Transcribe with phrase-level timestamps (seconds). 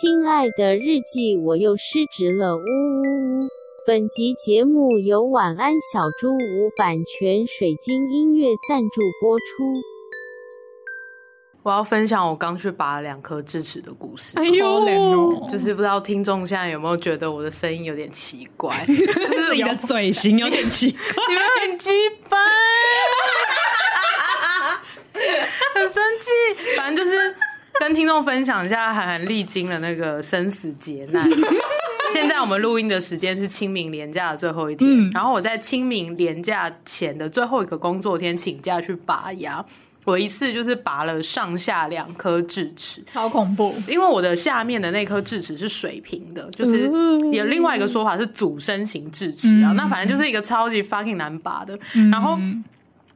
[0.00, 3.48] 亲爱的日记，我又失职了，呜呜呜！
[3.86, 9.44] 本集节目由晚安小猪屋版权水晶音乐赞助播出。
[11.62, 14.38] 我要分享我刚去拔了两颗智齿的故事。
[14.38, 18.94] 哎呦，就是不知道听众现在有没有觉得我的声音有点奇怪，就
[19.42, 20.98] 是你的嘴型有点奇怪，
[21.28, 21.90] 你们很鸡
[22.30, 22.38] 掰，
[25.74, 26.30] 很生气。
[26.78, 27.36] 反正就是。
[27.82, 31.28] 跟听众分享一下，韩寒历经了那个生死劫难。
[32.14, 39.64] 现在我们录音的时间是清明连假的最后一天，嗯、然后我在清明连假前的最后一个工作天请假去拔牙。
[40.04, 43.74] 我一次就是拔了上下两颗智齿，超恐怖。
[43.88, 46.88] 因为我的下面的那颗智齿是水平的，就是
[47.32, 49.72] 有另外一个说法是阻生型智齿啊。
[49.72, 52.38] 嗯、那反正就是一个超级 fucking 难拔的，嗯、然后。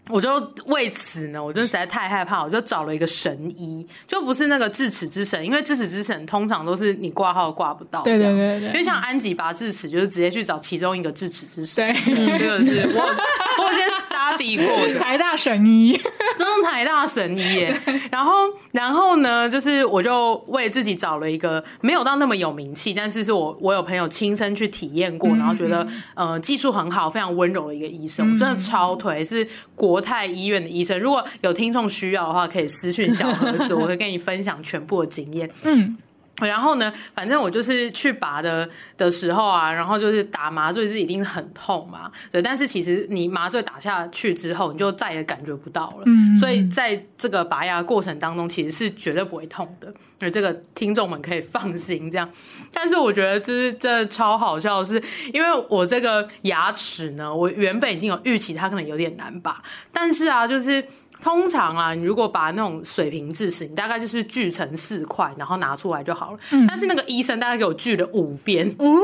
[0.08, 0.30] 我就
[0.66, 14.98] 为此呢，我真的实在太害怕，我就找了一个神医，就不是那个智齿之神，因为智齿之神通常都是你挂号挂不到，对对对对，因为像安吉拔智齿，就是直接去找其中一个智齿之神，对，这个是我我先 study 过的。
[15.00, 16.00] 台大神医，
[16.38, 17.76] 真的台大神医耶。
[18.08, 18.32] 然后
[18.70, 29.95] 然后呢，就是我就为自己找了一个没有到那么有名气，但是是我我有朋友亲身去体验过，然后觉得呃技术很好，非常温柔的一个医生，我真的超推，是国。
[29.96, 35.50] 国泰医院的医生，如果有听众需要的话，可以私讯小盒子， 我会跟你分享全部的经验。
[35.62, 35.96] 嗯。
[36.38, 42.42] 然后呢，反正我就是去拔的的时候啊，然后就是打麻醉是一定很痛嘛，对。
[42.42, 46.02] 但是其实你麻醉打下去之后，你就再也感觉不到了。
[46.06, 46.38] 嗯。
[46.38, 49.92] 所以在这个拔牙过程当中，其实是绝对不会痛的。
[50.18, 52.28] 而这个听众们可以放心这样。
[52.72, 60.84] 但是我觉得就是这超好笑的是，因为我这个牙齿呢，我原本已经有预期它可能有点难拔，但是啊，就是。
[61.22, 66.38] 通常啊，你如果把那种水平智齿，你大概就是锯成四块，然后拿出来就好了。
[66.52, 68.96] 嗯、但是那个医生大概给我锯了五边，嗯、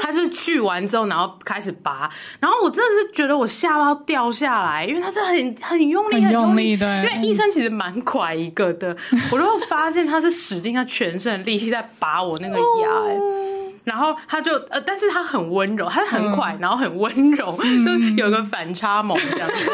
[0.00, 7.04] 他是锯完之后，然后开始拔，然后我真的是觉得我下巴掉下来，因为他是很很用力，很用力的。
[7.04, 8.94] 因为医生其实蛮快一个的，
[9.32, 19.70] 我就发现他是使尽他全身的力气在拔我那个牙，欸，哦、然后他就呃，但是他很温柔，他很快，嗯、然后很温柔，嗯、就有个反差萌这样子。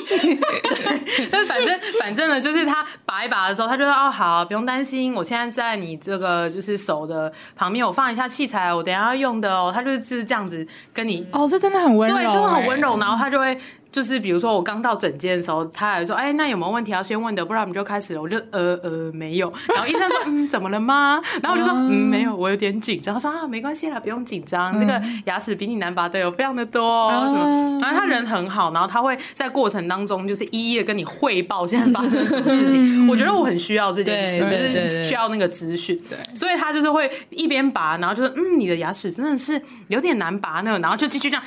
[0.02, 13.58] 咦，但是反正反正呢，就是他拔一拔的时候，他就说：“哦，好，不用担心，我现在在你这个就是手的旁边，我放一下器材，我等一下要用的哦。”他就是就是这样子跟你哦，这真的很温柔，对，真的很温柔，然后他就会。
[13.94, 17.44] 就是比如说我刚到诊间的时候，他还说：“哎，那有没有问题要先问的？
[17.44, 19.52] 不然我们就开始了。”我就呃呃没有。
[19.68, 24.76] 然后医生说：“嗯，怎么了吗？”然后我就说：“嗯，没有，我有点紧张。”他说：“啊，没关系啦，不用紧张。
[24.80, 27.80] 这个牙齿比你难拔的有非常的多。”什么？
[27.80, 33.06] 反正他人很好，然后他会在过程当中就是一一的跟你汇报现在发生什么事情。
[33.06, 35.96] 我觉得我很需要这件事，就是需要那个资讯。
[36.10, 41.44] 对，所以他就是会一边拔，然后就说：“嗯，你的牙齿真的是有点难拔呢。”然后就继续这样。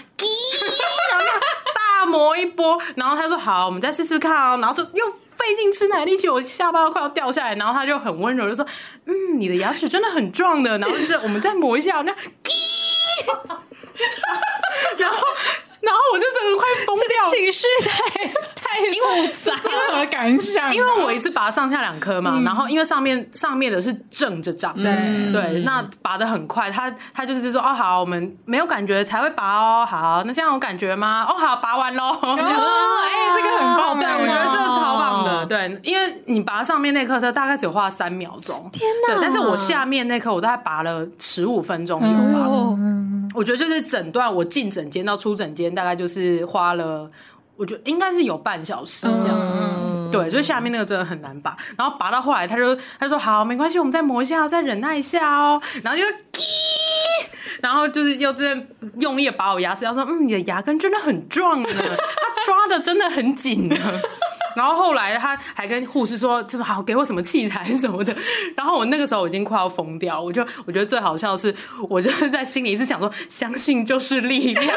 [2.05, 4.57] 磨一波，然后他说好，我们再试试看哦。
[4.61, 7.55] 然后说又费劲吃奶力气，我下巴都快要掉下来。
[7.55, 8.65] 然后他就很温柔，就说
[9.05, 12.13] ：“嗯，你的牙齿真的很壮的。”然后就是我们再磨一下，那，
[14.97, 15.17] 然后。
[15.87, 20.75] 然后我就整个快疯掉，情绪太太复杂，有什么感想？
[20.75, 31.25] 因为我一次拔上下两颗嘛，嗯、然后因为上面上面的是正着长，对、嗯、对，那拔的很快，他他就是说哦好，我们没有感觉才会拔哦，好，那现在有感觉吗？
[31.27, 32.09] 哦好，拔完喽。
[32.21, 39.19] 哦，哎，这个很棒，对，我觉得这个超棒的，对，因为你拔上面那颗，它大概只有花三秒钟，天哪！
[39.21, 42.45] 但是我下面那颗，我大概拔了十五分钟有吧。
[42.79, 47.09] 嗯我觉得就是诊断，我进诊间到出诊间大概就是花了，
[47.55, 49.59] 我觉得应该是有半小时这样子。
[49.59, 51.55] 嗯、对，所以下面那个真的很难拔。
[51.77, 55.61] 然后拔到后来，他就他就说好，没关系，我们再磨一下，再忍耐一下哦。
[55.83, 56.03] 然后就，
[57.61, 58.63] 然后就是又这样
[58.99, 63.75] 用力的拔我牙齿，要说嗯，你的牙根真的很壮呢， 他抓的真的很紧呢。
[64.57, 68.15] 然后后来他还跟护士说，就是好给我什么器材什么的。
[68.55, 71.55] 然后我那个时候已经快要疯掉，我就我觉得最好笑的是，
[71.87, 74.75] 我就是在心里一直想说，相信就是力量。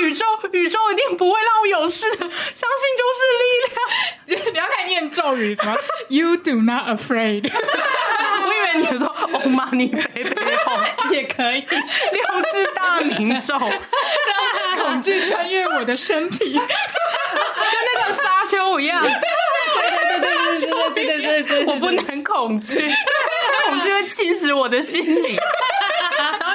[0.00, 4.52] 宇宙宇宙一定不会让我有事相信就是力量。
[4.52, 5.76] 你要看念咒语什么
[6.08, 10.34] you do not afraid 我以为你说哦妈你陪陪
[10.66, 13.54] 我也可以六字大明咒。
[13.58, 16.52] 让恐惧穿越我的身体。
[16.52, 16.62] 跟
[17.94, 19.02] 那个沙丘一样。
[19.02, 19.10] 对
[19.90, 22.76] 对对对对对我不能恐惧
[23.66, 25.36] 恐惧会侵蚀我的心灵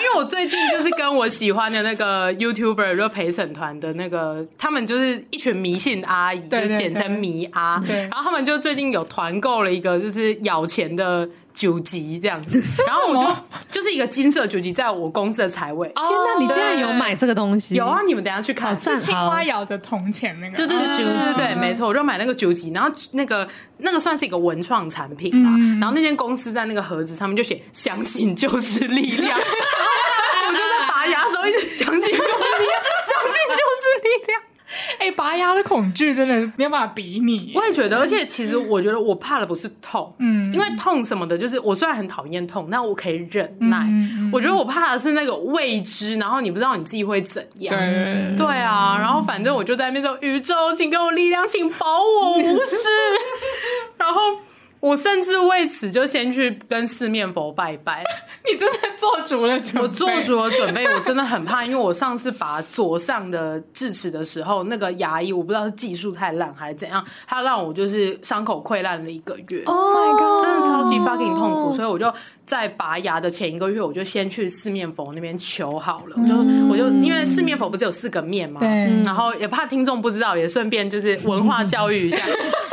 [0.08, 7.78] 因为我最近就是跟我喜欢的那个 YouTuber 就陪审团的那个，他们就是一群迷信阿姨，就简称迷阿。
[7.86, 11.28] 对，然后他们就最近有团购了一个就是咬钱的。
[11.58, 13.36] 九级这样子， 然后我就
[13.72, 15.88] 就是一个金色九级，在我公司的财位。
[15.88, 17.74] 天哪，你竟然有买这个东西？
[17.74, 20.56] 有啊，你们等下去看，是青蛙咬的铜钱那个。
[20.56, 25.50] 对对对对对对，没错，我就买那个九级，然后那个那个算是一个文创产品吧。
[25.82, 34.42] 然后那间公司在那个盒子上面就写“相信就是力量”，我就在拔牙的时候一直相信就是力量，相信就是力量。
[35.12, 37.54] 拔牙的恐惧真的没有办法比拟。
[37.56, 43.86] 我也觉得，而且其实我觉得我怕的不是痛，嗯，因为痛什么的，就是我虽然很讨厌痛，但我可以忍耐。
[43.88, 47.76] 嗯、我觉得我怕的是那个未知，然后你不知道你自己会怎样。
[47.76, 52.78] 对，对啊，然后反正我就在那边说：“宇宙，请给我力量，请保我无事。”
[53.98, 54.22] 然后。
[54.80, 58.04] 我甚至为此就先去跟四面佛拜拜。
[58.50, 59.82] 你真的做足了准备？
[59.82, 69.64] 我做足了准备，我真的很怕，因为我上次拔左上的智齿的时候，那个牙医我不知道是技术太烂还是怎样，他让我就是伤口溃烂了一个月。
[69.66, 70.46] Oh my god！
[70.46, 72.14] 真的超级 fucking 痛苦，所以我就
[72.46, 76.16] 在拔牙的前一个月，我就先去四面佛那边求好了。
[76.18, 76.36] 我就
[76.70, 78.68] 我就因为四面佛不是有四个面嘛，对，
[79.04, 82.18] 然后也怕听众不知道，也顺便就是文化教育一下。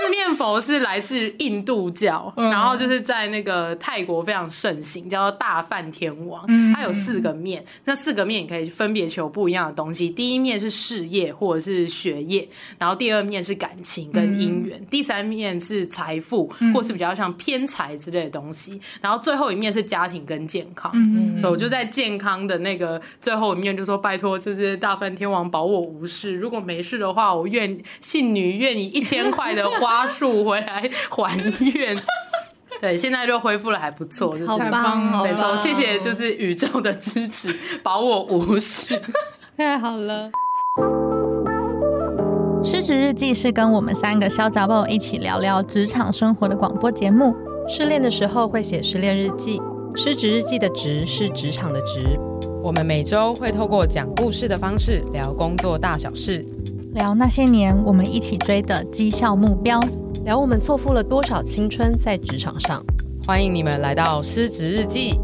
[0.04, 6.46] 四面佛是来自印度教，然后就是在那个泰国非常盛行，叫做大梵天王。
[6.74, 10.10] 它有四个面，那四个面你可以分别求不一样的东西。
[10.10, 12.46] 第一面是事业或者是学业，
[12.78, 20.92] 然后第二面是感情跟姻缘，第三面是财富或是比较像偏财之类的东西，然后最后一面是家庭跟健康。
[21.40, 26.34] 所以我就在健康的那个最后一面就说：拜托，就是大梵天王保我无事。
[26.34, 29.93] 如果没事的话，我愿信女愿以一千块的花。
[29.94, 31.96] 花束回来还愿，
[32.80, 39.00] 对，现在就恢复了，还不错，就是好棒，没错，谢谢，就是宇宙的支持， 保我无事，
[39.56, 40.32] 太好了。
[42.64, 47.32] 失职日记是跟我们三个小杂宝一起聊聊职场生活的广播节目。
[47.68, 49.62] 失恋的时候会写失恋日记，
[49.94, 52.18] 失职日记的职是职场的职。
[52.62, 56.44] 我们每周会透过讲故事的方式聊工作大小事。
[56.94, 59.80] 聊那些年我们一起追的绩效目标，
[60.24, 62.80] 聊我们错付了多少青春在职场上。
[63.26, 65.18] 欢迎你们来到失职日记。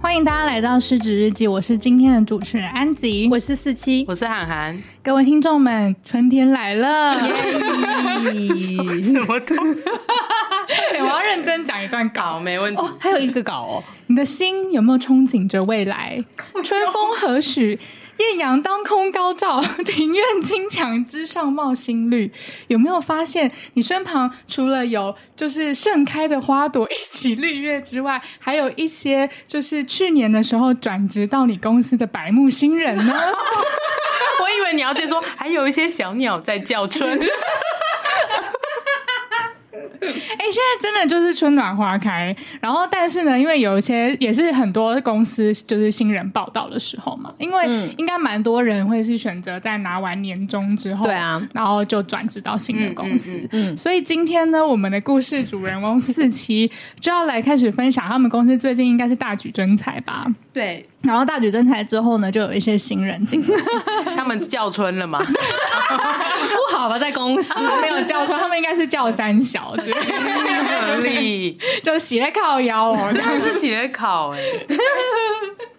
[0.00, 4.82] 欢迎大家来到失职日记，我是今天的主持人安吉，我是四七，我是涵涵。
[5.02, 7.20] 各位听众们，春天来了！
[7.20, 9.84] 什么东西？
[10.98, 12.80] 我要认真讲一段稿，没问题。
[12.80, 13.84] 哦，还有一个稿哦。
[14.06, 16.24] 你的心有没有憧憬着未来？
[16.64, 17.78] 春风何许？
[18.18, 22.30] 艳阳当空高照， 庭院青墙之上冒新绿。
[22.68, 33.14] 有没有发现，你身旁除了有就是盛开的花朵一起绿叶之外，还有一些就是去年的时候转职到你公司的白木新人呢？
[34.42, 37.18] 我以为你要再说，还有一些小鸟在叫春。
[40.02, 47.66] 哎、欸，现在真的就是春暖花开，然后但是呢，因为有一些也是很多公司就是新人报道的时候嘛，因为
[47.98, 56.70] 应该蛮多人会是选择在拿完年终之后，对啊，然后就转职到新的公司，嗯，嗯，嗯，所以今天呢，我们的故事主人翁四期
[57.00, 60.26] 就要来开始分享他们公司最近应该是大举征才吧？
[60.52, 60.86] 对。
[61.04, 63.56] 然后大举征才之后呢，就有一些新人进来，
[64.16, 65.22] 他们叫春了吗？
[65.24, 67.52] 不好吧，在公司。
[67.80, 74.40] 没有叫春，他们应该是叫三小，之合理， 就斜靠腰哦，这样是斜靠哎。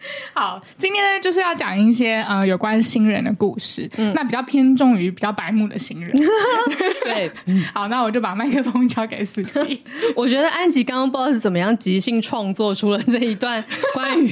[0.33, 6.11] 好，今天呢就是要讲一些呃有关新人的故事，嗯，那比较偏重于比较白目的新人。
[7.03, 7.31] 对，
[7.73, 9.81] 好，那我就把麦克风交给四七。
[10.15, 14.29] 我觉得安吉刚刚不知道是怎么样即兴创作出了这一段关于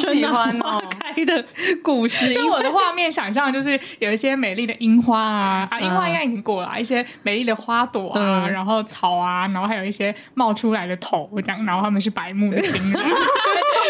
[0.00, 1.44] 春暖花开的
[1.82, 13.02] 故事，因为我的画面想象就是有一些美丽的樱花啊，啊，樱花应该已经过了，一些美丽的花朵啊，嗯、然后草啊，然后还有一些冒出来的头，这样，然后他们是白目的新人，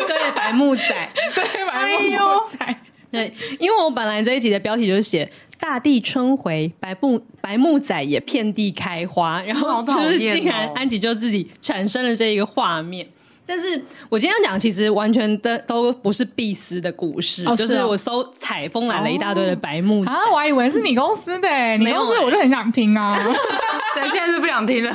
[0.07, 1.06] 对，白目仔。
[1.35, 2.77] 对，白目仔。
[3.11, 13.07] 对，因为我本来这一集的标题就是写“大地春回，白木白木仔也遍地开花”， 然后就是竟然安吉就自己产生了这一个画面。
[13.49, 20.11] 但是我今天要讲，其实完全的都不是必思的故事，哦、就是我搜采风来了一大堆的白木仔。
[20.11, 21.49] 啊，我还以为是你公司的，
[21.79, 23.17] 你公司我就很想听啊。
[23.95, 24.93] 对，现在是不想听了。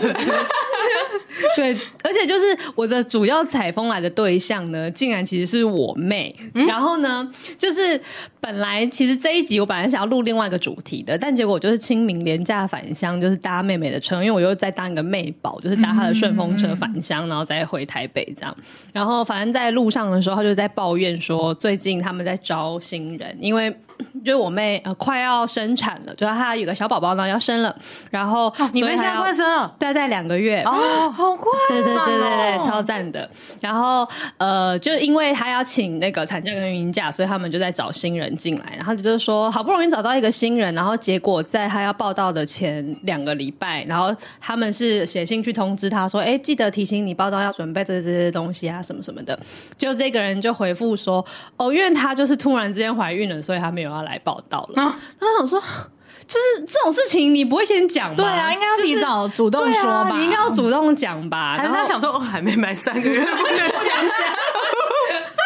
[1.55, 6.35] 对，而且就是我的主要采风来的对象呢，竟然其实是我妹。
[6.53, 7.99] 嗯、然后呢，就是
[8.39, 18.55] 本来其实这一集我本来想要录另外一个主题的，但结果我就是清明廉价返乡，就是搭妹妹的车，因为我又在当一个妹宝，就是搭她的顺风车返乡，然后再回台北这样。
[18.93, 23.75] 然后反正在路上的时候，她就在抱怨说，最近他们在招新人，因为。
[24.23, 27.75] 就是我妹呃快要生产了，就是她有个小宝宝呢要生了，
[28.09, 33.29] 然后、哦、你妹现在快生了，大概两个月哦， 好快，对对对对对，哦、超赞的。
[33.59, 38.73] 然后呃，就因为她要请那个产假跟孕假，所以他们就在找新人进来。
[38.77, 49.37] 然后就是说好不容易找到一个新人，然后结果在她要报道的前两个礼拜，然后他们是写信去通知她说，哎，记得提醒你报道要准备这这些东西啊，什么什么的。
[49.77, 51.25] 就这个人就回复说，
[51.57, 54.81] 哦，因为她就是突然之间怀孕了，所以她没有要来报道了。
[54.81, 55.59] 啊、然后我想说，
[56.27, 58.15] 就是这种事情你不会先讲吗？
[58.15, 61.55] 对啊，应该要提早主动说吧，就是啊、你应该要主动讲吧。
[61.57, 64.09] 然后他想说，哦，还没满三个月，不能讲讲。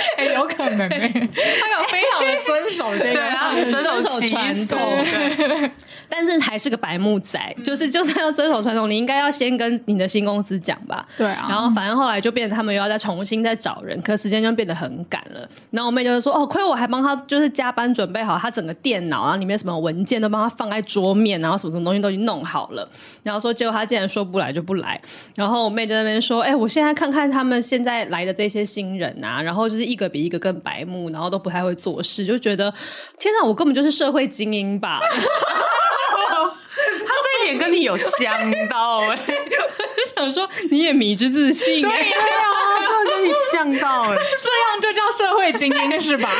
[0.16, 4.78] 哎、欸，有可能 哎、欸，他有非常的遵守这个，遵守传统。
[5.04, 5.70] 对
[6.08, 11.06] 但是还是个白木仔，就是就算要遵守传统，你应该要先跟你的新公司讲吧。
[11.16, 11.46] 对啊。
[11.48, 15.48] 然后反正后来就变成他们又要再重新再找人，可时间就变得很赶了。
[15.70, 22.88] 然后我妹就是说，哦，亏我还帮他就是加班准备好他整个电脑，然后里面什么文件都帮他放在桌面，然后什么什么东西都已经弄好了。
[23.22, 25.00] 然后说，结果他竟然说不来就不来。
[25.36, 32.72] 然后我妹就在那边说，哎、欸，我现在看看他们现在来的这些新人啊，然后就是一个比一个更白目，然后都不太会做事，就觉得
[33.18, 35.00] 天哪，我根本就是社会精英吧。
[36.80, 39.50] 他这一点跟你有相到哎、欸，我
[39.96, 42.16] 就想说你也迷之自信、欸，对呀、
[42.48, 46.30] 啊，真的跟你相到哎、欸， 这样就叫社会精英是吧？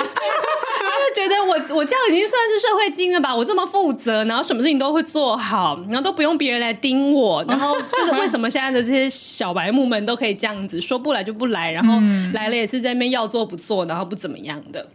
[1.15, 3.35] 觉得我我这样已经算是社会精了吧？
[3.35, 11.95] 我这么负责，然后什么事情都会做好，然后都不用别人来盯我，然后 就是为什么现在的这些小白木们都可以这样子说不来就不来，然后
[12.33, 14.87] 来了也是在那边要做不做，然后不怎么样的。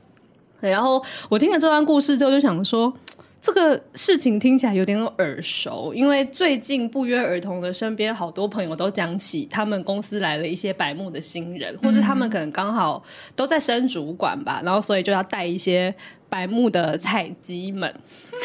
[0.61, 2.93] 对，然后我听了这段故事之后就想说。
[3.45, 13.03] 这个事情听起来有点耳熟，因为最近不约而同的身边好多朋友都讲起他们公司来了一些白目的新人，或是他们可能刚好
[13.35, 15.93] 都在升主管吧，然后所以就要带一些
[16.27, 17.93] 白目的菜鸡们，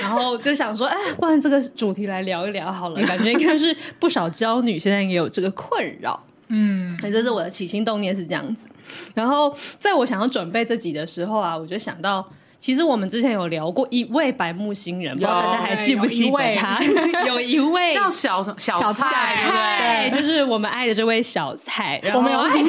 [0.03, 8.69] 然后就想说，哎，不然这个主题来聊一聊好了，感觉应该是不少娇女现在也有这个困扰，嗯，这是我的起心动念是这样子。
[9.15, 12.31] 然后在我想要准备这集的时候啊，我就想到。
[12.61, 16.79] 其实我们之前有聊过一位白木星人，不知道大家还记不记得他？
[17.27, 21.99] 有一位 叫小小蔡，对，就是我们爱的这位小蔡。
[22.15, 22.67] 我们有爱他吗？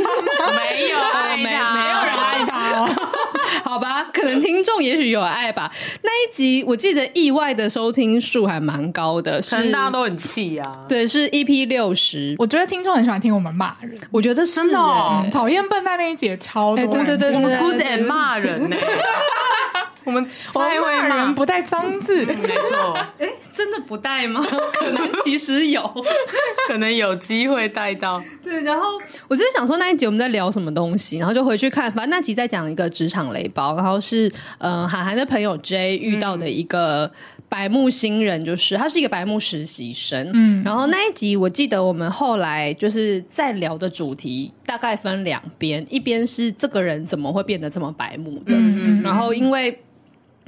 [0.56, 0.98] 没 有
[1.38, 2.31] 没有，没有。
[3.66, 5.72] 好吧，可能听众也许有爱吧。
[6.04, 10.86] 那一集我记得意外的收听数还蛮高的，是大家都很气啊。
[10.88, 12.36] 对，是 EP 六十。
[12.40, 14.78] 我觉得听众很喜欢听我们骂人，我觉得是真的。
[15.32, 18.76] 讨厌笨蛋那一集超多，对对对对，我们 good and 骂人呢。
[20.06, 22.94] 我们才会骂人不带脏字，没错。
[23.20, 24.44] 哎，真的不带吗？
[24.74, 25.82] 可能其实有，
[26.68, 28.22] 可能有机会带到。
[28.44, 37.12] 对，然后我就是想说那一集我们在聊什么东西，然后就回去看，反正那集在讲一个职场雷包，然后是嗯，韩寒的朋友 J 遇到的一个
[37.48, 40.32] 白目新人，就是他是一个白目实习生。
[40.34, 49.80] 嗯，然后那一集我记得我们后来就是在聊的主题大概分两边，一边是这个人怎么会变得这么白目的，嗯，然后因为。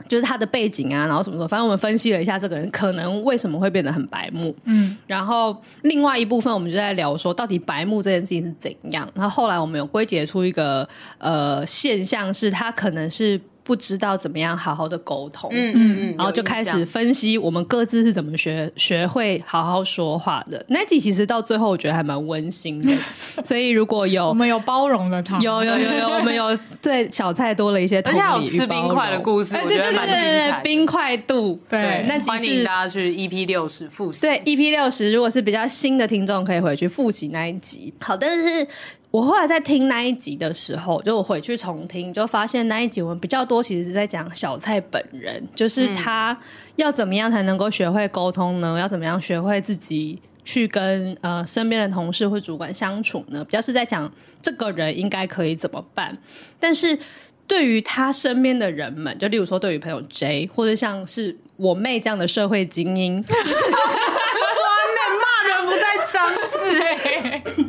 [0.07, 9.09] 就是他的背景啊，然后什么什么，反正我们分析了一下这个人可能为什么会变得很白目，嗯，然后另外一部分我们就在聊说，到底白目这件事情是怎样。
[9.13, 13.39] 然后后来我们有归结出一个呃现象，是他可能是。
[13.63, 20.63] 不知道怎么样好好的沟通，嗯嗯嗯，然后就开始分析我们各自是怎么学学会好好说话的。
[20.67, 22.93] 那集其实到最后我觉得还蛮温馨的，
[23.45, 30.61] 所以如果有我们有包容的他，有有有有，我们有对小菜多了一些同理，而且有吃冰块的故事，我觉得蛮精彩。
[30.61, 34.21] 冰块度，对，那集欢迎大家去 EP 六十复习。
[34.21, 37.93] 对，EP 六十，如果是比较新的听众，可以回去复习那一集。
[38.01, 38.67] 好，但是。
[39.13, 46.35] 我后来在听那一集的时候，就我回去重听，就发现那一集我们比较多其实是在讲小蔡本人，就是他
[46.77, 48.75] 要怎么样才能够学会沟通呢？
[48.79, 53.45] 要怎么样学会自己去跟呃身边的同事或主管相处呢？
[53.45, 56.17] 比较是在讲这个人应该可以怎么办。
[56.59, 56.97] 但是
[57.45, 66.81] 对于他身边的人们，就例如说对于朋友 J，或者像是我妹这样的社会精英， 酸的骂人不带脏字。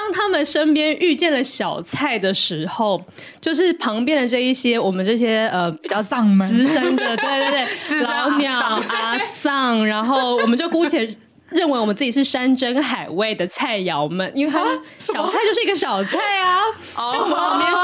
[0.00, 3.00] 当他们身边遇见了小蔡的时候，
[3.38, 11.06] 就是旁边的这一些我们这些呃比较丧门资深的，对 对对，老鸟阿丧，然后我们就姑且
[11.50, 14.64] 认为我们自己是山珍海味的菜肴们，因为他
[14.98, 16.60] 小菜就是一个小菜啊，
[16.96, 17.82] 哦，旁边是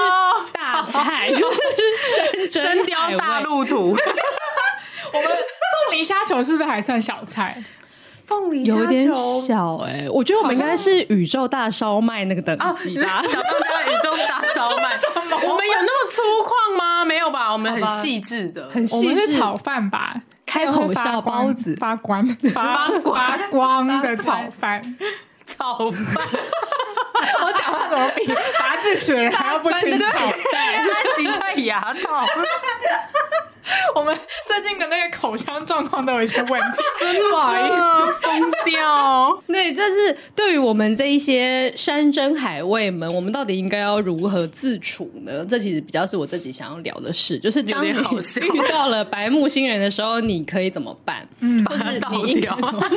[0.55, 3.19] 大菜， 就是山珍海味。
[3.19, 3.95] 大陆图。
[5.13, 7.63] 我们凤梨虾球是不是还算小菜？
[8.27, 13.23] 凤梨有点小哎、欸，我觉得我们应该是宇宙大烧麦那个等级吧。
[13.27, 14.97] 小当家宇宙大烧麦，
[15.49, 17.05] 我们有那么粗犷吗？
[17.05, 17.53] 们没有吧？
[17.53, 19.29] 我们很细致的，很我们细致。
[19.29, 20.15] 是炒饭吧？
[20.45, 24.81] 开口笑包子发光发发光的炒饭。
[25.47, 26.27] 炒饭。
[27.43, 30.05] 我讲话怎么比拔智齿的人还要不清楚？
[30.05, 32.27] 安吉太牙套。
[33.95, 38.21] 我们最近的那个口腔状况都有一些问题， 真不好意思。
[38.23, 39.43] 疯掉。
[39.47, 45.45] 对，这是对于我们这一些山珍海味们，我们到底应该要如何自处呢？
[45.47, 51.27] 这其实比较是我自己想要聊的事，就是当你有点好遇到了白木星人的时候，你可以怎么办？
[51.41, 52.91] 嗯，就是你应该怎么办？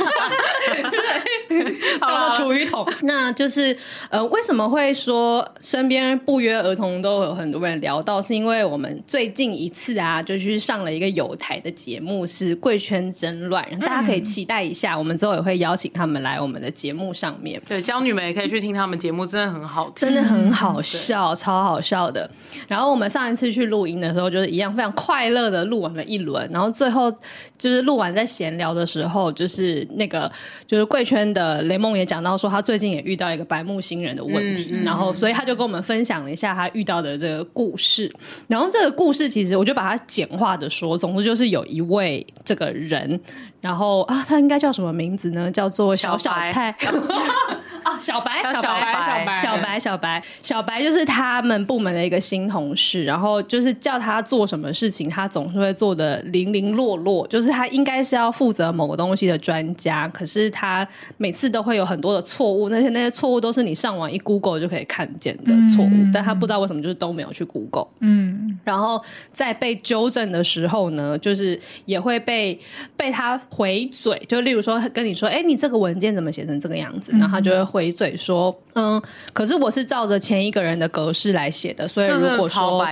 [2.00, 2.88] 倒到厨余桶。
[3.02, 3.76] 那就是
[4.10, 8.22] 呃，为什么会说身边不约而同都有很多人聊到？
[8.22, 14.98] 是因为我们最近一次啊，就去上了一个有台的节目，是《贵圈真乱》，大家可以期待一下。
[14.98, 17.62] 我们之后也会邀请他们来我们的节目上面。
[17.68, 22.30] 对，娇女们也可以去听他们节目，真的很好听，真的很好笑，超好笑的。
[22.68, 27.12] 然后我们上一次去录音的时候，就是一样非常快乐的录完了一轮，然后最后
[27.58, 30.32] 就是录完在闲聊的时候，就是那个
[30.68, 38.12] 就是贵圈的雷梦也讲到说，他最近也遇到一个白木星人的问题，然后所以他就跟我们分享了一下他遇到的这个故事。
[38.48, 43.20] 然后这个故事其实我就把它简化话的说，总之就是有一位这个人，
[43.62, 45.52] 然后啊，他应该叫什么名字呢？
[45.52, 46.76] 叫做小小菜。
[47.82, 60.86] 啊，小白，小白，小白小白小白，小白，小白就是他们部门的一个新同事，然后就是叫他做什么事情，他总是会做的零零落落，就是他应该是要负责某个东西的专家，可是他
[61.16, 69.02] 每次都会有很多的错误，那些那些错误都是你上网一 Google 就可以看见的错误，嗯、但他不知道为什么就是都没有去 Google，嗯，然后
[69.32, 72.60] 在被纠正的时候呢，就是也会被
[72.98, 77.80] 被他回嘴，就例如说跟你说，哎，你这个文件怎么写成这个样子，然后他就会。
[77.80, 79.02] 回嘴说，嗯，
[79.32, 82.86] 可是我是照着前一个人的格式来写的，所以如果说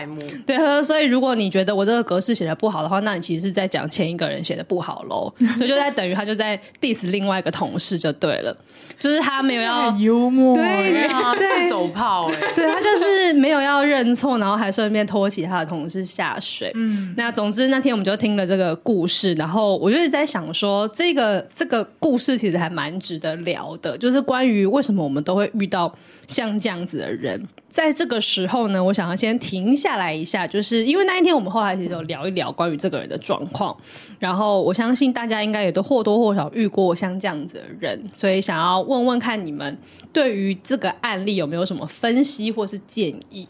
[0.45, 8.55] 对，所以如果你觉得我这个格式写的不好的话，那你其实是在讲前一个人写的不好喽， 所以就在等于他就在 diss 另外一个同事就对了，
[8.97, 16.71] 就是他没有要很幽默，对啊，是走炮哎，对他就是没有要认错，然后还顺便拖起他的同事下水。
[16.75, 24.65] 嗯，那总之那天我们就听了这个故事，然后我就是在想说，这个这个故事其实还蛮值得聊的，就是关于。
[24.65, 25.91] 为什么我们都会遇到
[26.27, 27.47] 像这样子的人？
[27.69, 33.75] 在这个时候呢，我想要先停下来一下，就是因为那一天我们后来其实有聊一聊关于这个人的状况，
[34.19, 39.77] 然后我相信大家应该也都或多或少遇过像这样子的人，所以想要问问看你们
[40.11, 43.47] 对于这个案例有没有什么分析或是建议？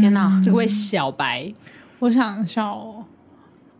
[0.00, 1.52] 天哪，嗯、这位小白，
[1.98, 3.04] 我想笑哦。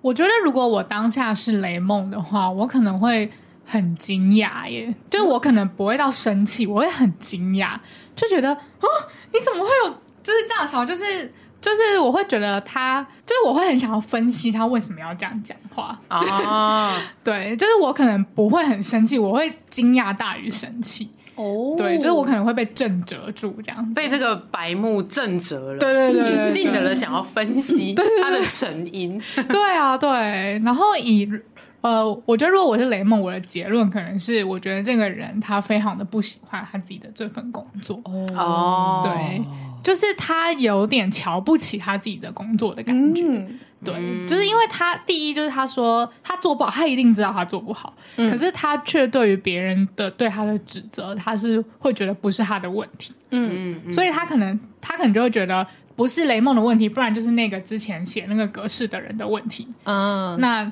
[0.04, 3.30] 我觉得如果我当下是雷梦的话，我可能会。
[3.66, 4.94] 很惊讶耶！
[5.08, 7.78] 就是我可能不会到生气，我会很惊讶，
[8.14, 8.86] 就觉得哦，
[9.32, 9.90] 你怎么会有
[10.22, 10.86] 就是这样想？
[10.86, 16.94] 就是就是我会觉得他，就是我会很想要分析他为什么要这样讲话啊。
[17.24, 21.08] 对，就是我可能不会很生气，我会惊讶大于生气。
[21.36, 25.78] 哦，对，就是我可能会被震折住，这样被这个白目震折了。
[25.78, 29.20] 对对对，对，对，进了想要分析他的成因。
[29.48, 30.08] 对啊，对，
[30.64, 31.30] 然后以。
[31.80, 38.00] 呃，我觉得如果我是雷梦，我的结论可能是，我觉得这个人他非常的不喜欢他自己的这份工作。
[38.06, 39.42] 哦，对，
[39.82, 43.22] 就是他有点瞧不起他自己的工作的感觉。
[43.26, 43.94] 嗯、对，
[44.28, 53.14] 就是因为他第一就是他说他做不好，他一定知道他做不好，嗯、可是他却对于别人的对他的指责，他是会觉得不是他的问题。
[53.30, 59.66] 嗯嗯，嗯，所以他可能他可能就会觉得不是雷梦的问题，不然就是那个之前写那个格式的人的问题。
[59.84, 60.70] 嗯，那。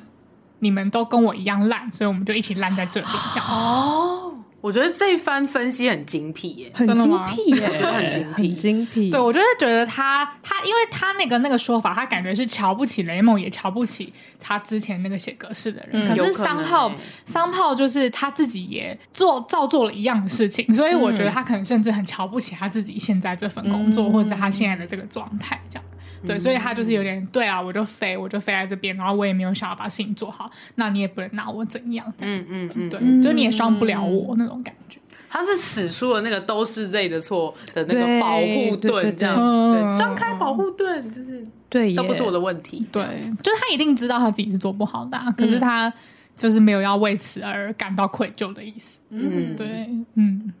[0.59, 3.07] 你们都跟我一样烂，所以我们就一起烂在这里。
[3.33, 4.33] 这样哦，
[4.63, 9.11] 我觉得这一番分析很精辟耶，很精辟耶， 很精辟，很精辟。
[9.11, 16.07] 对，我就是觉得他他，因为他那个那个说法，他感觉是瞧不起雷蒙，也瞧不起他之前那个写格式的人。
[16.07, 16.89] 嗯、可是商炮
[17.25, 25.83] 商炮就是他自己也做照做了一样的事情，所以我觉得他可能甚至很瞧不起他自己现在这份工作，嗯、或者是他现在的这个状态，这样。
[26.25, 34.99] 对，所以他就是有点对啊，我就飞，我就飞在这边，然后我也没有想要把事情做好，那你也不能拿我怎样，嗯嗯嗯，对，就你也伤不了我那种感觉。
[35.29, 43.03] 他是使出了那个都是 Z 的错的那个保护盾，这样，对，张开保护盾，就是对，都不是我的问题，对，
[43.41, 45.91] 就是他一定知道他自己是做不好的，可是他
[46.37, 50.53] 就是没有要为此而感到愧疚的意思，嗯，对，嗯。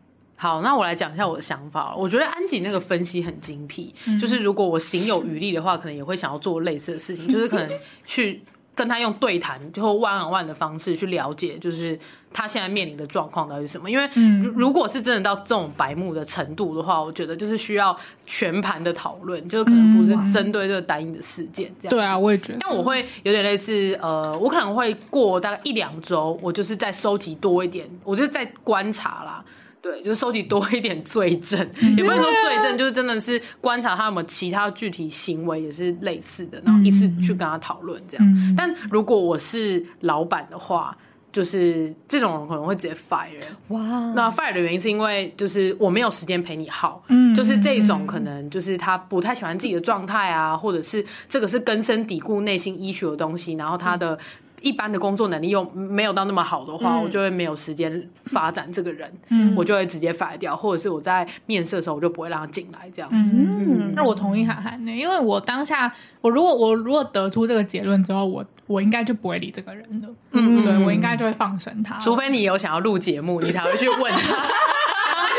[0.43, 1.95] 好，那我来讲一下我的想法。
[1.95, 8.41] 我觉得安吉那个分析很精辟，嗯、就是如果我行有余力的话，可能也会想要做类似的事情，就是可能 去
[8.75, 11.97] 跟他用对谈，就 one on one 的方式去了解，就是
[12.33, 13.89] 他现在面临的状况到底是什么。
[13.89, 14.05] 因为
[14.53, 21.89] 如果是真的到这种白目的程度的话，我觉得就是需要全盘的讨论，就是可能不是针对这个单一的事件这样。
[21.95, 22.57] 对啊，我也觉得。
[22.59, 29.41] 但我会有点类似，呃，我可能会过大概一两周，我就是再收集多一点，我就在观察啦。
[29.83, 31.59] 对，就是收集多一点罪证，
[31.97, 38.25] 也不是说罪证，就是真的是观察他有没有其他具体行为也是类似的，然后一次去跟他讨论这样。
[38.55, 40.97] 但如果我是老板的话，
[41.33, 43.27] 就是这种人可能会直接 fire。
[43.69, 43.81] 哇，
[44.15, 54.17] 那 fire 的原因是因为就是我没有时间陪你耗，嗯，就是这种可能就是他不太喜欢自己的状态啊，或者是这个是根深蒂固内心 issue 的东西，然后他的。
[54.63, 63.31] 一般的工作能力又没有到那么好的话，嗯、我就会没有时间发展这个人，嗯，我就会直接 fire 掉，或者是我在面试的时候我就不会让他进来这样子。
[63.35, 70.07] 嗯，嗯，那我同意涵涵的，因为我当下我如果我如果得出这个结论之后，我我应该就不会理这个人了。
[70.31, 74.43] 嗯，对，我应该就会放生他，除非你有想要录节目，你才会去问他。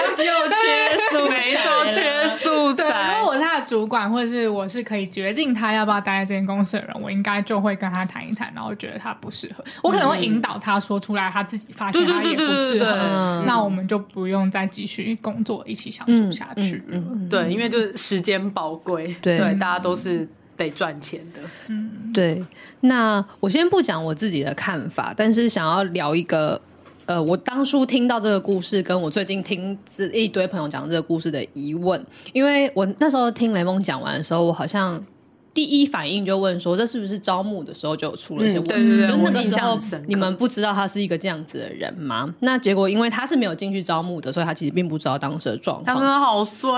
[0.18, 2.84] 又缺素，没错，缺素材。
[2.88, 17.02] 对，如果我是他的主管，或者是我是可以决定他要不要待在这间公司的人，我应该就会跟他谈一谈，然后觉得他不适合，我可能会引导他说出来，他自己发现他也不适合，那我们就不用再继续工作，一起相处下去了。
[17.28, 21.40] 对，因为就是时间宝贵，对，大家都是得赚钱的。
[21.68, 22.44] 嗯，对。
[22.80, 26.60] 那我先不讲我自己的看法，但是想要聊一个。
[27.06, 35.04] 呃，我当初听到这个故事，跟我最近听这一堆朋友讲这个故事的疑问，因为我那时候听雷蒙讲完的时候，我好像
[35.52, 38.72] 第一反应就问说，这是不是招募的时候就出了一些问题？
[38.74, 42.34] 嗯、对对对，就那个时候你们不知道他是一个这样子的人吗？
[42.40, 45.96] 那结果因为他是没有进去招募的，所以他其实并不知道当时的状况。
[45.96, 46.70] 他真的好衰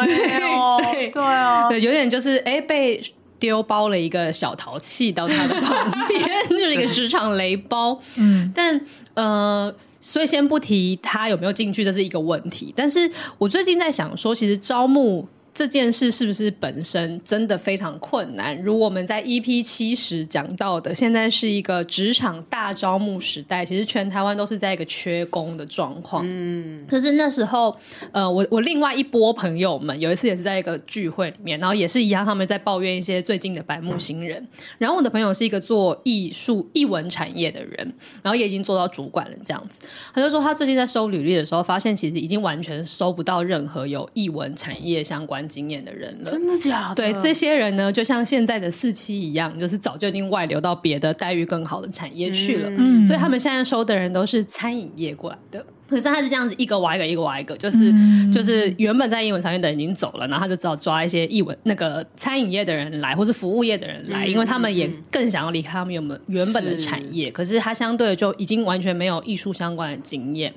[0.44, 3.00] 哦， 对对啊，对，有点就是哎被
[3.38, 8.00] 丢包了一个小淘气到他的旁边， 就是一个职场雷包。
[8.16, 8.80] 嗯，但
[9.14, 9.72] 呃。
[10.06, 12.72] 所以先不提他有没有进去，这是一个问题。
[12.76, 15.26] 但是我最近在想说，其实招募。
[15.56, 18.54] 这件事是不是本身真的非常困难？
[18.60, 26.22] 如我们在 EP 七十讲到的，现在是一个职场大招募时代，其实全台湾都是在一个缺工的状况。
[26.28, 27.74] 嗯，可是那时候，
[28.12, 34.46] 呃，我我另外一波朋友们有一次也是在一个聚会里面，然后也是一样，他们在抱怨一些最近的白目新人。
[34.76, 39.80] 然后我的朋友是一个做艺术艺文产业的人，然后也已经做到主管了，这样子。
[40.12, 46.94] 他就说他最近在收履历的时候，发现其实已经完全收不到任何有艺文产业相关经验的人了，真的假的？
[46.94, 52.70] 对，这些人呢，就像现在的四期一样，就是早就已经外流到别的待遇更好的产业去了。
[52.76, 55.64] 嗯，所以他们现在收的人都是餐饮业过来的。
[55.88, 67.26] 可是他是这样子，一个挖一个，一个挖一个，就是、嗯、就是原本在英文产业的人已经走了，然后他就只好抓一些艺文那个餐饮业的人来，或是服务业的人来，嗯、因为他们也更想要离开他们原本原本的产业。
[67.26, 70.52] 是可是他相对就已经完全没有艺术相关的经验。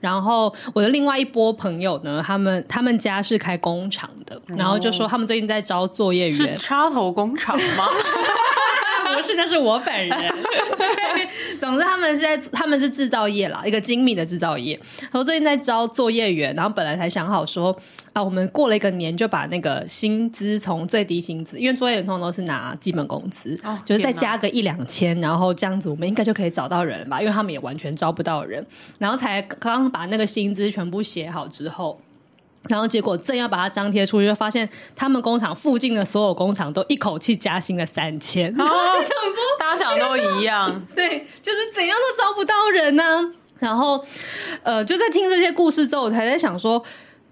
[0.00, 7.86] 然后我的另外一波朋友呢，他们他们家是开工厂的，然后就说他们最近在招作业员，是插头工厂吗？
[9.14, 10.34] 不是，那是我本人。
[11.60, 14.78] 总之，他们是在他们是制造业啦，一个精密的制造业。
[15.00, 17.76] 然后最近在招作业员，然后本来才想好说
[18.12, 27.20] 啊，我们过了一个年就把那个薪资从最低薪资，因为作业员通常都是拿基本工资，哦、就是再加个一两千，然后这样子我们应该就可以找到人吧？
[27.20, 28.64] 因为他们也完全招不到人。
[28.98, 32.00] 然后才刚刚把那个薪资全部写好之后。
[32.68, 38.52] 然后结果正要把它张贴出去，就发现他们工厂附近的所有工厂都一口气加薪了三千。
[38.54, 43.32] 然后想说，大家想都一样， 对，就是怎样都招不到人呢、啊。
[43.58, 44.04] 然后，
[44.62, 46.82] 呃，就在听这些故事之后，我才在想说，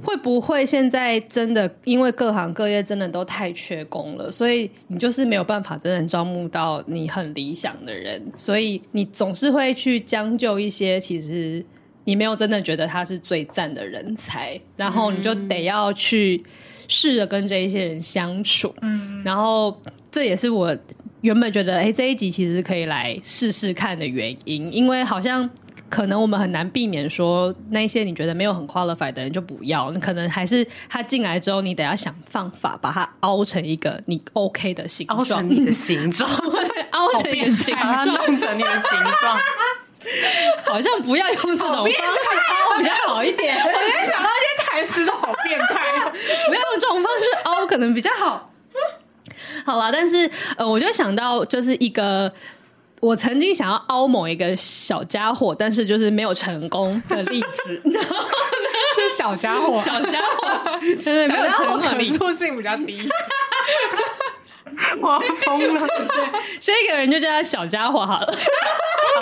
[0.03, 11.65] 会不会现在真的因为各行各业真的都太缺工了，所以你就是没有办法真的招募到你很理想的人，所以你总是会去将就一些其实。
[12.09, 16.43] 你没有真的觉得他是最赞的人才，然后你就得要去
[16.89, 18.75] 试着跟这一些人相处。
[18.81, 19.79] 嗯，然后
[20.11, 20.75] 这也是我
[21.21, 25.47] 原本觉得，哎，这一集其实可以来试试看的原因，因为好像
[25.91, 36.31] 可能我们很难避免说那些你觉得没有很 qualified 的人就不要，可能还是他进来之后，你得要想方法把他凹成一个你 OK 的形状，凹成你的形状，
[36.93, 39.39] 凹成一个形状，把它弄成你的形状。
[40.65, 43.57] 好像不要用这种方式凹比较好一点。
[43.67, 46.11] 我今天想到这些台词都好变态，
[46.49, 48.51] 不要用这种方式凹可能比较好。
[49.65, 52.33] 好了，但是呃，我就想到就是一个
[53.01, 57.83] 我曾经想要凹某一个小家伙，但是就是没有成功的例子。
[58.95, 60.49] 是小家伙，小家伙，
[60.81, 63.09] 对对，没有成功，可塑性比较低。
[65.01, 65.87] 我要疯了。
[66.61, 68.39] 这个人就叫他小家伙好了。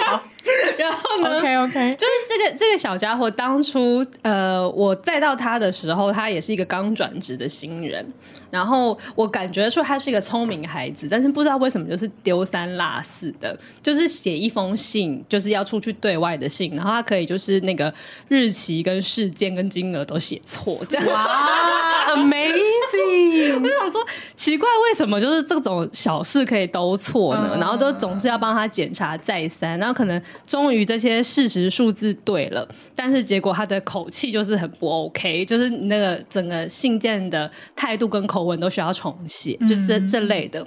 [0.07, 0.23] 好
[0.78, 8.06] 然后呢？OK OK，就是这个这个小家伙，当初呃，我带到他的时候，他也是一个刚转职的新人。
[8.48, 17.92] 然后我感觉出他是一个聪明孩子，但是不知道为什么就是丢三落四的，就是写一封信，就是要出去对外的信，然后他可以就是那个
[18.28, 23.56] 日期跟事件跟金额都写错，这样 哇，amazing！
[23.61, 24.00] 我就想说
[24.37, 27.56] 奇怪，为什么就是这种小事可以都错呢？
[27.59, 38.37] 然后都总是要帮他检查再三，然后可能终于这些事实数字对了，但是结果他的口气就是很不 OK，就是那个整个信件的态度跟口。
[38.37, 40.61] 口吻都需要重写，就这这类的。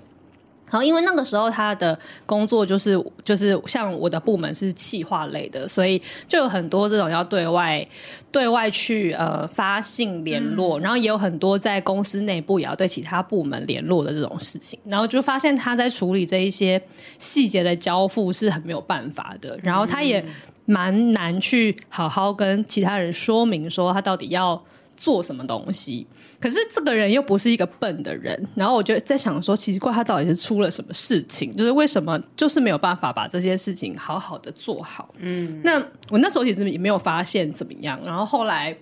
[0.70, 7.86] 然后，因为那个时候他的工作就是就是像我的部门是企划类的，所以就有很多这种要对外
[8.32, 14.80] 对外去呃发信联络，然后也有很多在公司内部也要对其他部门联络的这种事情。
[14.86, 16.82] 然后就发现他在处理这一些
[17.18, 20.24] 细节的交付是很没有办法的，然后他也
[20.66, 24.62] 蛮难去好好跟其他人说明说他到底要
[25.00, 26.06] 做什么东西。
[26.42, 31.56] 可是这个人又不是一个笨的人，然后我就在想说，奇怪，他到底是出了什么事情？
[31.56, 35.14] 就是为什么就是没有办法把这些事情好好的做好？
[35.18, 38.00] 嗯，那我那时候其实也没有发现怎么样。
[38.06, 38.76] 然后后来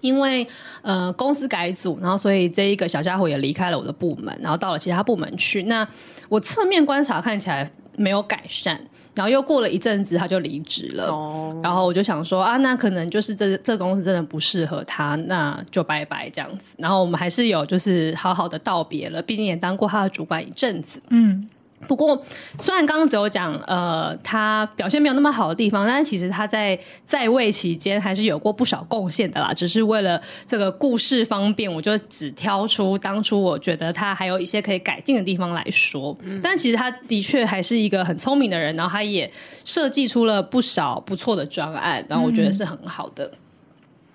[0.00, 0.46] 因为
[0.82, 5.64] 呃公司改组，然后所以这一个小家伙也离开了我的部门，然后到了其他部门去。
[5.64, 5.86] 那
[6.28, 8.80] 我侧面观察看起来没有改善。
[9.14, 11.06] 然后又过了一阵子，他就离职了。
[11.06, 11.64] Oh.
[11.64, 16.74] 然后我就想说啊，那可能就是这这公司真的不适合他，那就拜拜这样子。
[16.78, 21.00] 然后我们还是有就是好好的道别了，毕竟也当过他的主管一阵子。
[21.10, 21.48] 嗯。
[21.88, 22.20] 不过，
[22.58, 29.52] 虽然刚刚只有讲，呃，他表现没有那么好的地方，但是其实他在在位期间还是有过不少贡献的啦。
[29.54, 36.16] 只是为了这个故事方便，我就只挑出当初我觉得他还有一些可以改进的地方来说。
[36.22, 36.40] 嗯。
[36.42, 39.30] 但其实他的确还是一个很聪明的人，然后他也
[39.64, 43.24] 设计出了不少不错的专案，然后我觉得是很好的。
[43.26, 43.38] 嗯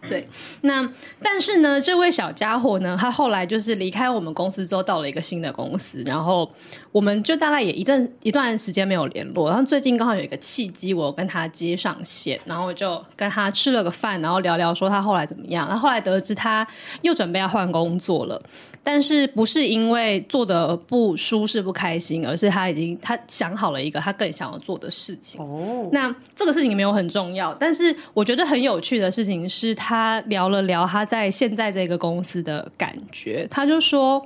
[0.07, 0.25] 对，
[0.62, 0.88] 那
[1.21, 6.49] 但是呢，这位小家伙呢，他后来就是离开我们公司之后，到了一个新的公司，然后
[6.91, 16.65] 我们就大概也一阵一段时间没有联络，然后最近刚好有一个契机，我跟他接上线，然后我就跟他吃了个饭，然后聊聊说他后来怎么样，然后后来得知他
[17.01, 18.41] 又准备要换工作了。
[18.81, 25.39] 但是不是因为做的不舒适不开心，而是他已经他想好了一个他更想要做的事情。
[25.41, 29.88] 哦，那这个事情没有很重要，但是我觉得很有趣的事情是他
[30.28, 33.47] 聊了聊他在现在这个公司的感觉。
[33.49, 34.21] 他就说，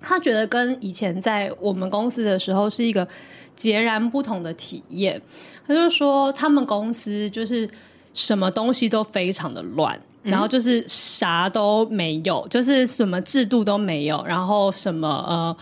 [0.00, 3.06] 他觉得跟以前在我们公司的时候是一个
[3.54, 5.20] 截然不同的体验。
[5.66, 7.68] 他就说，他们公司就是
[8.12, 9.98] 什么东西都非常的乱。
[10.22, 15.56] 然后就是啥都没有，就是什么制度都没有，然后什么呃。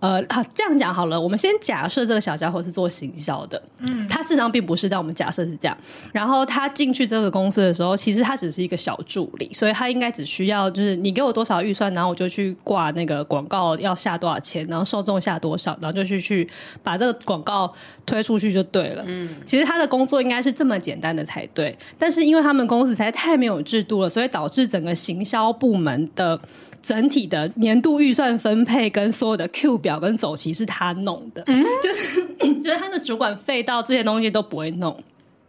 [0.00, 1.20] 呃，好，这样讲好了。
[1.20, 5.76] 我们先假设这个小家伙是做行销的，嗯，他事实上并不是，但我们假设是这样。
[6.10, 16.48] 然后他进去这个公司的时候，其实他只是一个小助理，所以他应该只需要就是你给我多少预算，然后我就去挂那个广告要下多少钱，然后受众下多少，然后就去去
[16.82, 17.70] 把这个广告
[18.06, 19.04] 推出去就对了。
[19.06, 26.40] 嗯，其实他的工作应该是这么简单的才对，但是因为他们公司实在太没有制度了，所以导致整个行销部门的。
[26.82, 32.24] 整体的年度预算分配跟所有的 Q 表跟走期是他弄的，嗯，就是
[32.62, 35.02] 就是他的主管废到这些东西都不会弄，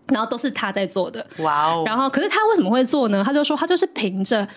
[0.07, 1.83] 然后都是他在做的，哇哦！
[1.85, 3.23] 然后可是他为什么会做呢？
[3.25, 4.47] 他就说他就是凭着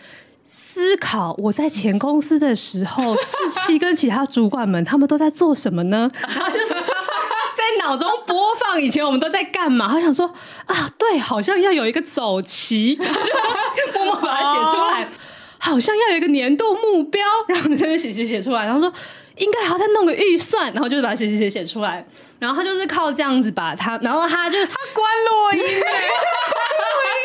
[0.44, 6.10] 思考，我在前公司的时候， 四期跟其他主管们他们都在做什么呢？
[6.28, 9.88] 然后就是在脑中播放以前我们都在干嘛？
[9.88, 10.26] 他想说
[10.66, 13.02] 啊，对，好像要有一个走棋， 就
[13.94, 15.08] 默默把它写出来。
[15.64, 18.92] 好像要有一个年度目标，然后在那边写写写出来，然后说
[19.38, 22.06] 应该还要再弄个预算，然后就是把它写写写写出来，
[22.38, 27.16] 然后他就是靠这样子把他，然后他就他关录音，关录音，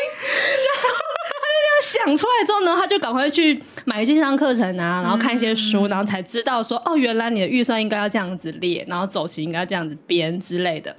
[0.56, 0.88] 然后
[1.28, 10.96] 他就这样想出来之后呢，他就赶快去买线上课程啊，然后看一些书，然后才知道说哦，原来你的预算应该要这样子列，然后走形应该要这样子编之类的。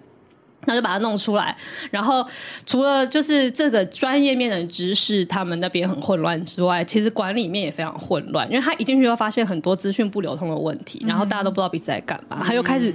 [0.65, 1.55] 他就把它弄出来，
[1.89, 2.25] 然后
[2.65, 12.93] 除了就是这个专业面的知识，他们那边很混乱之外，其实管理面也非常混乱，因为他一进去就发现很多资讯不流通的问题，然后大家都不知道彼此在干嘛，他又开始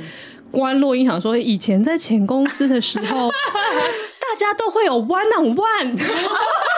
[0.51, 3.31] 关落音，响说以前在前公司的时候，
[4.21, 5.99] 大家都会有 one on one。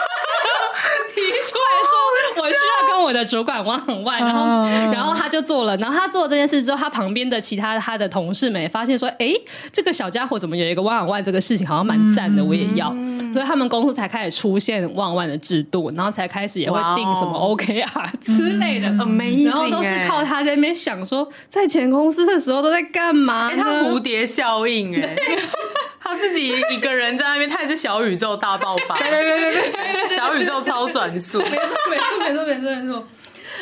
[1.41, 1.69] 提出来
[2.35, 9.33] 说，我需要跟我我的主管 on one，然后然后他就做了，然后他做了这件事之后，他旁边的其他他的同事们也发现说，哎，
[9.71, 12.89] 这个小家伙怎么有一个 on one 这个事情好像蛮赞的，我也要，
[13.33, 23.63] 所以他们公司才开始出现 on one 的制度，然后才开始也会定什么 OKR 之类的，amazing，然后都是靠他在那边想说，在前公司的时候都在干嘛呢？
[23.63, 25.15] 他蝴蝶效应，哎。
[26.09, 29.71] 他自己一个人在那边，他也是小宇宙大爆发，对对对对
[30.07, 31.55] 对，小宇宙超转速，没错
[31.89, 33.07] 没错没错没错没错。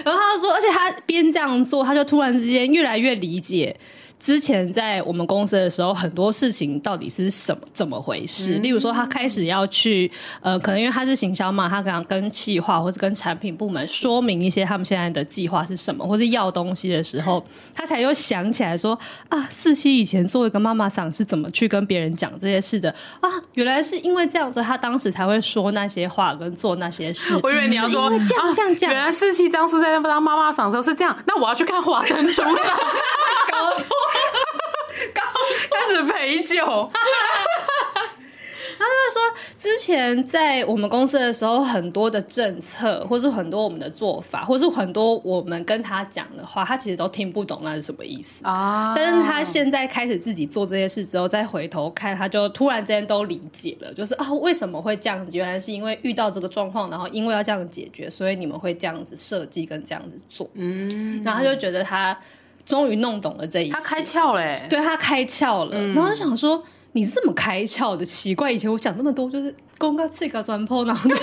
[0.03, 3.75] 然后他就说，而且他边这样做，他就突然之间越来越理解。
[4.19, 8.53] 之前在我们公司的时候，很多事情到底是什么怎么回事？
[8.55, 17.43] 例如说，他开始要去呃，可能因为他是行销嘛，他可能跟企划或者跟产品部门说明一些他们现在的计划是什么，或是要东西的时候，
[17.75, 18.97] 他才又想起来说
[19.29, 22.89] 啊，四七以前作为一个妈妈桑是怎么去跟别人讲这些事的
[23.21, 23.29] 啊？
[23.53, 27.39] 原来是因为这样，所以他当时才会说那些话跟做那些事。
[27.43, 32.55] 我以为你要说这样这样这样，原来四七当初在那当妈妈桑的时候是这样，那我要去看华灯初上，
[33.51, 33.85] 搞错。
[35.13, 36.91] 开始陪酒。
[38.79, 39.19] 他就说，
[39.55, 48.93] 之前在我们公司的时候，很多的政策，或是很多我们的做法，或是很多我们跟他讲的话，他其实都听不懂那是什么意思啊。
[48.95, 55.35] 但是他现在开始自己做这些事之后，再回头看，他就突然之间都理解了，就是啊，为什么会这样子？
[55.35, 60.47] 原来是因为遇到这个状况，然后因为要这样解决，所以你们会这样子设计跟这样子做。
[60.53, 62.15] 嗯，然后他就觉得他。
[62.67, 65.71] 终于弄懂了这一切，他开窍了、欸，对，他开窍了。
[65.73, 68.03] 嗯、然后就想说，你是这么开窍的？
[68.03, 71.19] 奇怪，以前我讲那么多，就是公告这个转破，然后， 然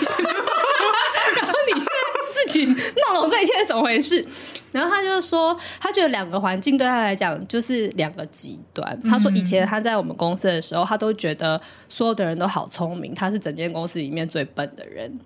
[1.46, 1.90] 后你现在
[2.32, 4.24] 自己弄懂这一切是怎么回事？
[4.72, 8.98] 然后他就说，他觉得两个环境对他来讲就是两个极端。
[9.02, 15.20] 他说，以前他在我们公司的时候，他都觉得所有的人都好聪明，他是整间公司里面最笨的人。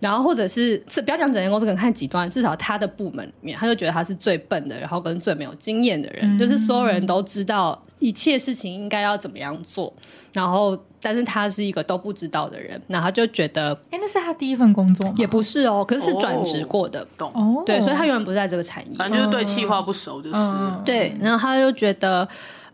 [0.00, 9.92] 然后，或者是这不要讲整间公司，可能看极端，至少他的部门里面，他就觉得他是最笨的，然后跟最没有经验的人，嗯、就是所有人都知道一切事情应该要怎么样做，
[10.32, 15.12] 然后但是他是一个都不知道的人，然后他就觉得，哎，那是他第一份工作吗？
[15.18, 17.30] 也不是哦，可是是转职过的，懂？
[17.34, 22.26] 哦，对，所以他原本不在这个产业，反正就是对企划不熟，就是、嗯、对，然后他就觉得，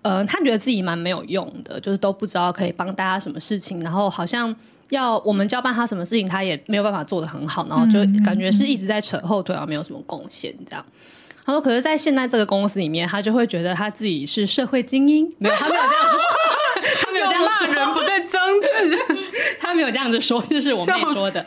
[0.02, 4.54] 呃，他觉得自己蛮没有用的，就是都不知道可以帮大家什么事情，然后好像。
[4.90, 10.84] 要我们交办他什么事情，他也没有办法做得很好，然后就感觉是一直在扯后腿，啊没有什么贡献这样。
[11.44, 16.18] 他说：“可是，在现在这个公司里面，他就会觉得他自己是社会精英。”没有，他没有这样说。
[17.06, 17.66] 他没有这样说。
[17.68, 19.25] 人不对争执。
[19.66, 21.44] 他没有这样子说，就是我妹说的。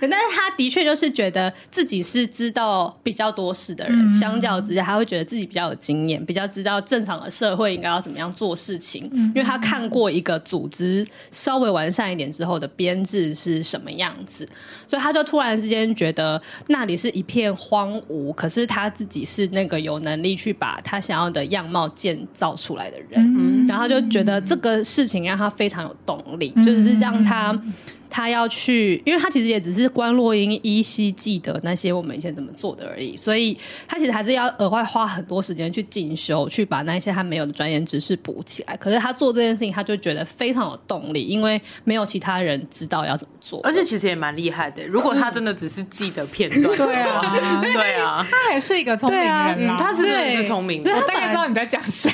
[0.00, 9.08] 但是他的确就是觉得自己是知道比较多事的人，相较之下，他会觉得自己比较有经验，比较知道正常的社会应该要怎么样做事情。
[9.12, 14.48] 因为他看过一个组织稍微完善一点之后的编制是什么样子，
[14.86, 19.42] 所以他就突然之间觉得那里是一片荒芜，可是他自己是。
[19.52, 27.52] 那个有能力去把他想要的样貌建造出来的人，嗯、然后他就觉得这个事情让他非常有动力，嗯、就是让他
[28.10, 33.56] 他要去，因为他其实也只是关洛英依稀记得那些我们以前怎么做的而已，所以
[33.88, 38.76] 他其实还是要额外花很多时间去进修，去把那些他没有的专业知识补起来。
[38.76, 44.86] 可是他做这件事情，他就觉得非常有动力，因为没有其他人知道要怎么做，而且其实也蛮厉害的。
[44.86, 50.94] 如果他真的只是记得片段，对啊，对啊，他还是一个聪明人，嗯、他是真的是聪明的。
[50.94, 52.10] 我大概知道你在讲谁。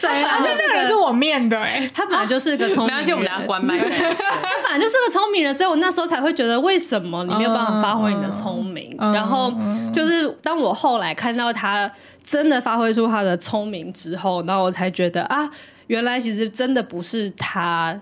[0.00, 0.38] 谁啊？
[0.42, 2.96] 这个人是我面的哎，他本来就是个聪明人。
[2.96, 3.78] 没关系，我们俩关麦。
[3.78, 8.96] 他本来就是个聪明人，所以我那时候才会觉得，为什么你没有办法发挥你的聪明？
[8.98, 9.52] 然后
[9.92, 11.90] 就是当我后来看到他
[12.24, 15.50] 真的发挥出他的聪明之后，然后我才觉得啊，
[15.88, 18.00] 原来其实真的不是他。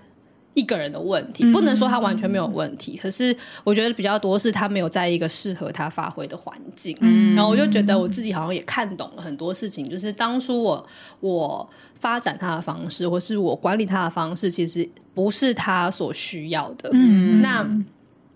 [0.55, 3.33] 一个人的问题，不能说他完全没有问题，可是
[3.63, 6.97] 我觉得比较多是他没有在一个适合他发挥的环境。
[6.99, 10.85] 嗯，然后我就觉得我自己好像也看懂了很多事情，就是当初我
[11.21, 16.89] 我发展他的方式，或是我管理他的方式，其实不是他所需要的。
[16.93, 17.67] 嗯，那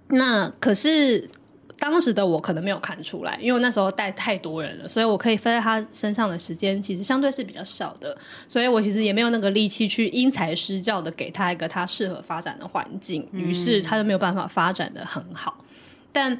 [0.10, 1.30] 那可是。
[1.80, 15.58] 当时的我可能没有看出来，因为我那时候带太多人了，所以我可以分在他身上的时间其实相对是比较少的，所以我其实也没有那个力气去因材施教的给他一个他适合发展的环境，于是他就没有办法发展的很好。
[16.14, 16.40] 但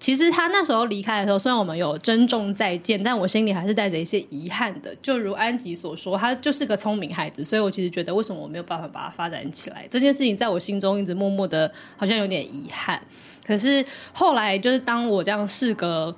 [0.00, 4.94] 其实他那时候离开的时候，虽然我们有珍重再见，但我心里还是带着一些遗憾的。
[5.02, 13.02] 就如安吉所说，他就是个聪明孩子，所以我其实觉得为什么我没有办法把他发展起来，这件事情在我心中一直默默的，好像有点遗憾。
[13.44, 16.14] 可是后来，就是当我这样事隔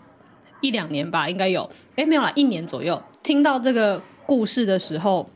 [0.60, 5.30] 一两年吧，应该有，哎，没有啦，一年左右，听到这个故事的时候，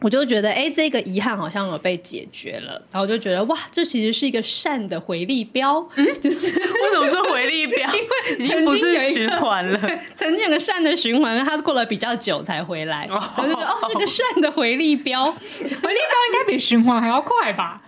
[0.00, 7.90] 我就觉得，哎，这个遗憾好像有被解决了，然后我就觉得，哇，这其实是一个善的回力标，嗯， 就是为什么说回力镖？
[7.94, 9.80] 因为已经不是循环了，
[10.14, 13.06] 曾经有个善的循环，它过了比较久才回来。
[13.10, 17.80] 哦，我就觉得哦，是个善的回力镖， 回力镖应该比循环还要快吧？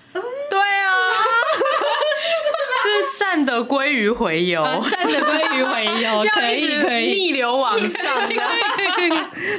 [0.48, 0.90] 对啊，
[2.82, 7.08] 是，善的鲑鱼回游，啊、善的鲑鱼回游，可以可以。
[7.14, 8.36] 逆流往上，对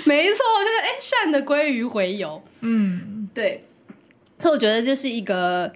[0.06, 3.66] 没错，就是哎，善的鲑鱼回游，嗯，对，
[4.40, 5.72] 所以我觉得这是一个。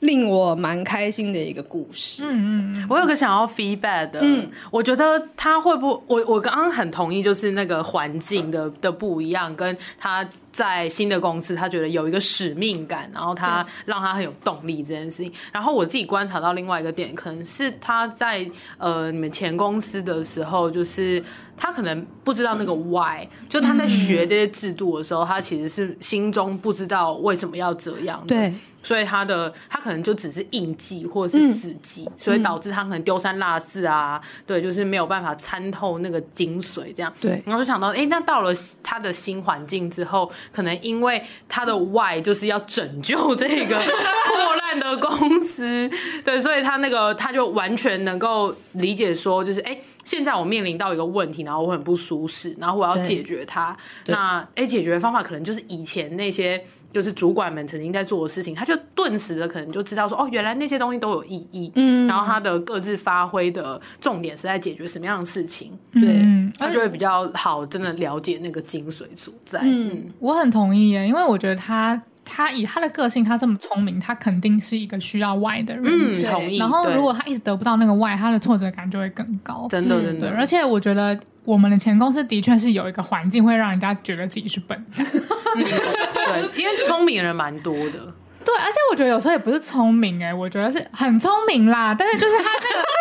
[0.00, 2.22] 令我蛮开心的一个故事。
[2.24, 15.30] 嗯嗯，我有个想要 feedback 的，嗯，我觉得他会不，我我刚刚很同意，就是那个环境的的不一样，跟他在新的公司，他觉得有一个使命感，然后他让他很有动力这件事情。
[15.52, 18.48] 然后我自己观察到另外一个点，可能是他在
[18.78, 21.22] 呃你们前公司的时候，就是。
[21.58, 28.22] 他可能不知道那个 why，就他在学这些制度的时候，他其实是心中不知道为什么要这样。
[28.28, 28.52] 对，
[28.82, 34.20] 所以他的他可能就只是应记或者是死记，所以导致他可能丢三落四啊。
[34.46, 37.10] 对，就是没有办法参透那个精髓，这样。
[37.22, 38.52] 对，然后就想到，哎，那到了
[38.82, 45.90] 他的新环境之后，可能因为他的 why 就是要拯救这个破烂的公司，
[46.24, 49.78] 对，所以他那个他就完全能够理解说，就是哎。
[50.06, 53.76] 现在我面临到一个问题，然后我很不舒适，然后我要解决它。
[54.06, 56.64] 那哎，解决的方法可能就是以前那些
[56.96, 61.70] 就是主管们曾经在做的事情，他就顿时的可能就知道说，哦，原来那些东西都有意义。
[61.74, 69.60] 嗯，然后他的各自发挥的重点是在解决什么样的事情，对，嗯，他就会比较好，真的了解那个精髓所在。
[69.62, 72.00] 嗯，嗯，我很同意耶，因为我觉得他。
[72.26, 75.84] 他以他的个性，他这么聪明，他肯定是一个需要 why 的人。
[75.86, 76.58] 嗯，同意。
[76.58, 79.66] 然后，如果他一直得不到那个 why，他的挫折感就会更高。
[79.70, 80.28] 真的，真的。
[80.30, 84.84] 而且，我觉得我们的前公司的确是有一个环境，会让人家觉得自己是笨。
[84.92, 88.12] 对，因为聪明的人蛮多的。
[88.46, 91.94] 对，而且我觉得有时候也不是聪明，哎，我觉得是很聪明啦。
[91.98, 92.86] 但是就是他那个。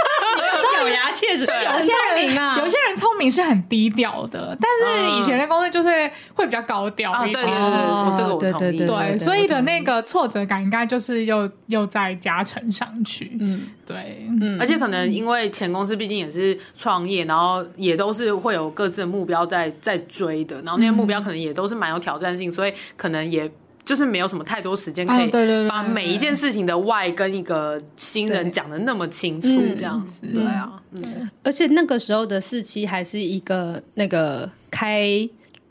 [0.75, 5.89] 咬牙切齿，有些人啊，有些人聪明是很低调的，但是以前的公司就是
[6.33, 7.43] 会比较高调一点。
[7.45, 8.77] 对对对，我这个我同意。
[8.85, 13.35] 对，所以的那个挫折感应该就是又又再加成上去。
[13.39, 23.49] 嗯，对，嗯，而且可能因为前公司毕竟也是创业，然后也都是会有各自的目标在在追的，然后那些目标可能也都是蛮有挑战性，所以可能也。
[23.85, 25.29] 就是没有什么太多时间可以
[25.69, 35.29] 把每一件事情的 why 跟一个新人讲的那么清楚，这样子，对啊，嗯，而且那个时候的四期还是一个那个开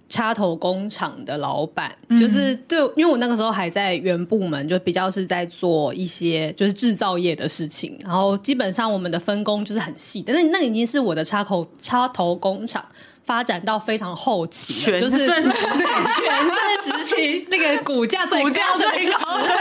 [0.09, 12.85] 插头工厂的老板，就是对，因为我那个时候还在原部门，就比较是在做一些就是制造业的事情，然后基本上我们的分工就是很细，但是那已经是我的插口插头工厂。
[13.25, 19.49] 发展到非常后期，就是 全盛时期， 那个股价最高最高的。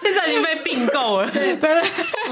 [0.00, 1.54] 现在已经被并购了，对，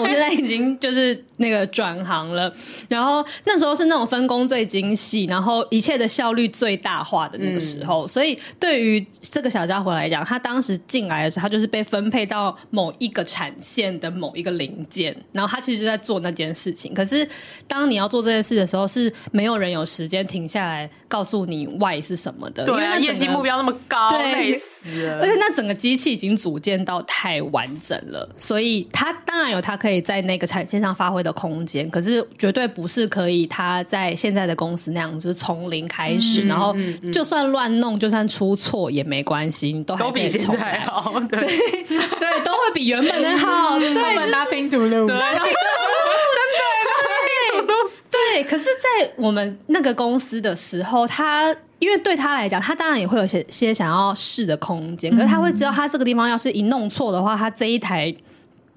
[0.01, 2.53] 我现在已经就是那个转行了。
[2.89, 8.07] 然后那时候是那种分工最精细，然后一切的效率最大化的那个时候。
[8.07, 16.95] 嗯、所以对于这个小家伙来讲，他当时进来的时候，他就是被分配到某一个产线的某一个零件，然后他其实就在做那件事情。
[16.95, 17.29] 可是
[17.67, 22.65] 当你要做这件事的时候，是没有人有时间停下来告诉你 why 是什么的。
[22.65, 25.19] 对啊，业绩目标那么高，对，累 死了。
[25.21, 27.39] 而且那整个机器已经组建到太。
[27.53, 36.77] 完整了，所以他当然有他可以在那个产线上发挥的空间，可是绝对不是可以他在现在的公司那样，就是从零开始，嗯、然后
[37.13, 41.19] 就算乱弄，就算出错也没关系，你都还比现在好。
[41.31, 43.79] 对对，都会比原本的好。
[43.81, 45.07] 对，原本 nothing to lose。
[45.07, 45.25] 对，
[48.11, 51.57] 对，可是，在我们那个公司的时候，他。
[51.81, 58.13] 因为对他来讲，他当然也会有些些想要试的空间，可是他会知道，他这个地方要是一弄错的话，他这一台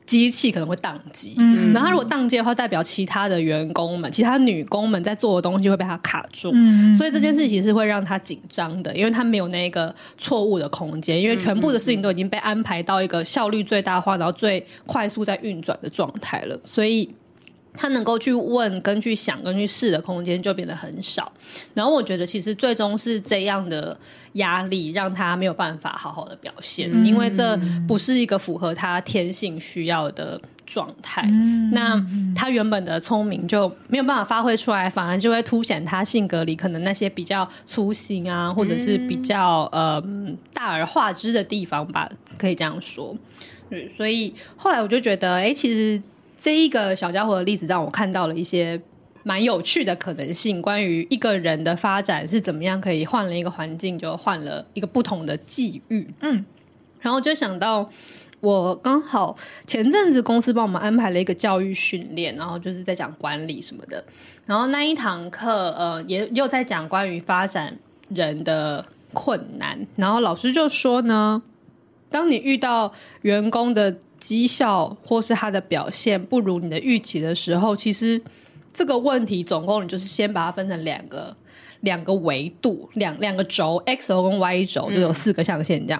[0.05, 1.35] 机器可能会宕机。
[1.37, 6.51] 嗯，然后它如果宕机的话，代表其他的员工们、其他女工们在做的东西会被它卡住。
[6.53, 17.09] 嗯，所以这件事情是会让他紧张的，因为他没有那个错误的空间，因为全部的事情都已经被安排到一个效率最大化，然后最快速在运转的状态了，所以。
[17.73, 21.31] 他能够去问、跟去想、跟去试的空间就变得很少。
[21.73, 23.97] 然后我觉得，其实最终是这样的
[24.33, 27.57] 压力让他没有办法好好的表现，嗯、因为这
[27.87, 31.23] 不是一个符合他天性需要的状态。
[31.31, 32.05] 嗯、那
[32.35, 40.01] 他原本的聪明就没有办法发挥出来，反而就会凸显他性格里可能那些比较粗心啊，或者是比较呃
[40.53, 43.15] 大而化之的地方吧，可以这样说。
[43.69, 46.01] 对，所以后来我就觉得，哎，其实。
[46.41, 48.81] 这一个小家伙的例子让我看到了一些
[49.21, 56.11] 蛮有趣的可能性，关于一个人的发展是怎么样可以换了一个环境就换了一个不同的际遇。
[56.21, 56.43] 嗯，
[56.99, 57.87] 然后就想到，
[58.39, 59.37] 我刚好
[59.67, 64.03] 前阵子公司帮我们安排了一个教育训练，然后就是在讲管理什么的。
[64.47, 67.77] 然后那一堂课，呃，也又在讲关于发展
[68.09, 68.83] 人的
[69.13, 69.85] 困难。
[69.95, 71.43] 然后老师就说呢，
[72.09, 78.21] 当你遇到员工的绩效或是他的表现不如你的预期的时候，其实
[78.71, 81.35] 这个问题总共你就是先把它分成两个。
[81.81, 85.99] 两个维度，两两个轴，X 轴跟 Y 轴就有四个象限这样，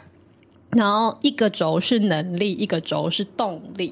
[0.70, 3.92] 嗯、然后一个轴是能力，一个轴是动力。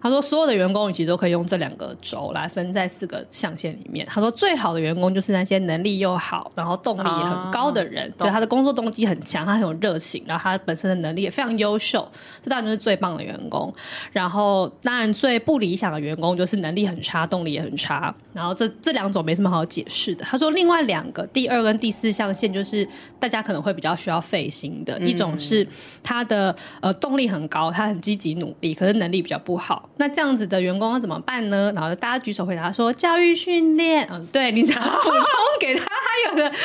[0.00, 12.06] 他说：“所有的员工其实都可以用这两个轴来分在四个象限里面。”他说：“最好的员工就是那些能力又好，然后动力也很高的人，对、啊、他的工作动机很强，他很有热情，然后他本身的能力也非常优秀，
[12.42, 13.72] 这当然就是最棒的员工。
[14.12, 18.14] 然后当然最不理想的员工就是能力很差，动力也很差。
[18.32, 22.86] 然后这这两种没什么好解释的。”他说：“另外两个第二跟第四象限就是
[23.18, 25.66] 大家可能会比较需要费心的，嗯、一种是
[26.02, 31.72] 他的呃动力很高，他很积极努力，可是能力比较不好。”那这样子的员工要怎么办呢？
[31.74, 34.06] 然后大家举手回答说：教育训练。
[34.10, 35.22] 嗯，对，你想要补充
[35.58, 36.56] 给他他有的 知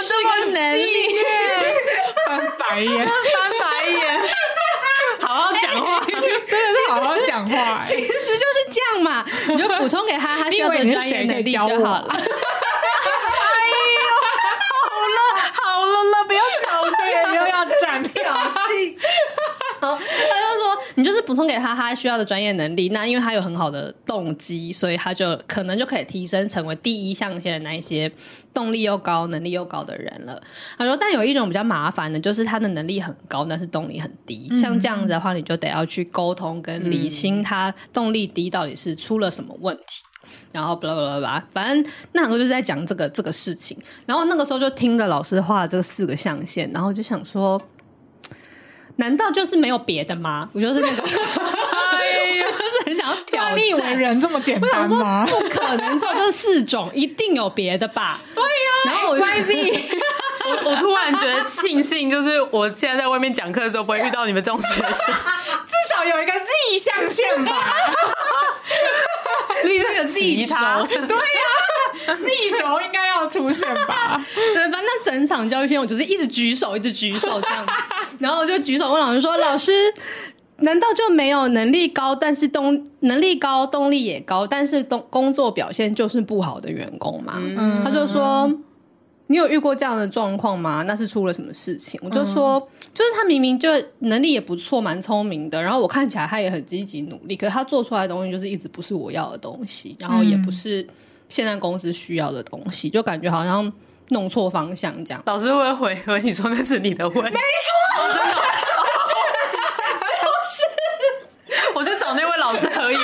[0.00, 1.08] 识跟能力。
[2.26, 3.12] 翻白眼，翻
[3.60, 4.20] 白眼，
[5.20, 7.82] 好好讲话，真的是好好讲话。
[7.84, 8.24] 其实就是
[8.70, 12.08] 这样嘛，你就补充给他他需要的专业能力就好了。
[12.10, 12.16] 哎
[13.84, 14.08] 呦，
[14.88, 15.18] 好了
[15.52, 18.96] 好了了，不要吵架， 又要转挑衅。
[19.82, 28.10] 好，他就说你就是补充给他他需要的专业能力，那因为他有很好的动机，所以他就可能就可以提升成为第一象限的那一些
[28.54, 30.40] 动力又高、能力又高的人了。
[30.78, 34.46] 他说，但有一种比较麻烦的，就是他的能力很高，但是动力很低。
[34.52, 40.04] 嗯、像这样子的话，你就得要去沟通跟理清他动力低到底是出了什么问题。
[40.52, 43.76] 然后巴拉巴拉巴拉，反正那个就是在讲这个这个事情。
[44.06, 47.60] 然后那个时候就听着老师画这个四个象限，然后就想说。
[49.02, 50.48] 难道就是没有别的吗？
[50.52, 51.02] 我就是那个，
[51.98, 53.56] 哎呀，就是很想要挑战。
[53.56, 55.26] 你以为人这么简单吗？
[55.28, 58.20] 不可能做这四种，一定有别的吧？
[58.32, 58.48] 对呀、
[58.84, 58.86] 啊。
[58.86, 59.84] 然后我 X Y
[60.46, 67.74] 我我突然觉得庆幸，就是我现在在外面讲课的时候，不会遇到你们这种学生，至少有一个 Z 象限吧。
[69.64, 70.54] 你这个 Z 轴，
[70.86, 71.42] 对呀、
[72.06, 74.24] 啊、，Z 轴应该要出现吧？
[74.34, 77.72] 对，反正整场教育片我就是一直举手，一直举手这样子。
[78.22, 79.72] 然后我就举手问老师说：“老师，
[80.58, 88.48] 难道就没有能力高，但是动能力高，动力也高，但是动工作表现就是不好的员工吗？”嗯、他就说
[89.26, 90.84] ：“你有遇过这样的状况吗？
[90.84, 92.60] 那是出了什么事情？”我就说
[92.94, 93.68] ：“就是他明明就
[93.98, 100.86] 能力也不错，蛮聪明的，然后我看起来他也很积极努力，可是他做出来的东西就是一直不是我要的东西，然后也不是
[101.28, 103.70] 现在公司需要的东西，就感觉好像。”
[104.12, 107.30] 弄错方向，这样老师会回回你说那是你的问题？
[107.30, 108.34] 没错，真的
[110.10, 110.62] 就是，
[111.74, 113.02] 我就找那位老师喝一杯，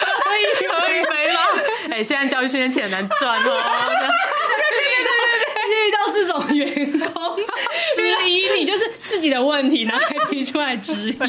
[0.00, 1.40] 喝 一喝一杯吗？
[1.90, 3.60] 哎、欸，现在教育训练钱难赚哦。
[5.70, 7.36] 遇到这种员工
[7.94, 11.16] 质疑你，就是自己的问题，然后还提出来质疑。
[11.20, 11.26] 哎、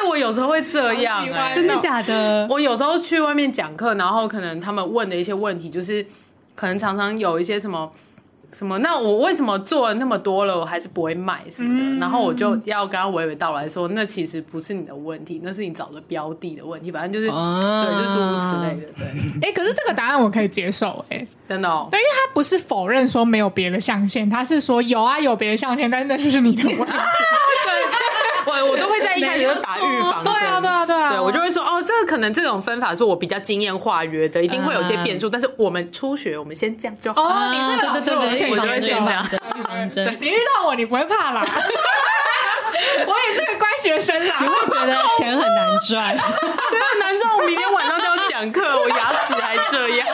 [0.00, 2.46] 欸，我有时候会这样、真的假的？
[2.48, 6.06] 我有时候去外面讲课，然后可能他们问的一些问题就是。
[6.54, 7.90] 可能常常有一些什么
[8.52, 11.84] 什么，那我为什么做了那么多了，我还是不会卖什么的？
[11.84, 16.92] 嗯、然后我就要跟他娓娓道来说，那其实不是你的问题，那是你找的标的的问题。
[16.92, 18.92] 反正就是、啊、对，就诸如此类的。
[18.96, 19.06] 对，
[19.42, 26.84] 哎、欸，可是这个答案我可以接受、欸，哎，真的、哦，对，因为他不是否认说没有别的象限，他是说有啊，有别的象限，但是那就是你的问题。
[28.44, 28.62] 对。
[28.62, 37.22] 我我都会在一开始就打预防针，对啊对啊对啊，对我就会说哦，这个可能这种分法是我比较经验化约的，一定会有些变数，但是我们初学，我们先这样就好。
[37.22, 39.24] 哦，你这个对对对，我就会先这样。
[39.56, 41.44] 预防针，你遇到我，你不会怕啦。
[43.06, 44.34] 我也是个乖学生啦。
[44.38, 47.36] 只会觉得钱很难赚， 觉得很难赚。
[47.36, 50.06] 我明天晚上就要讲课，我牙齿还这样。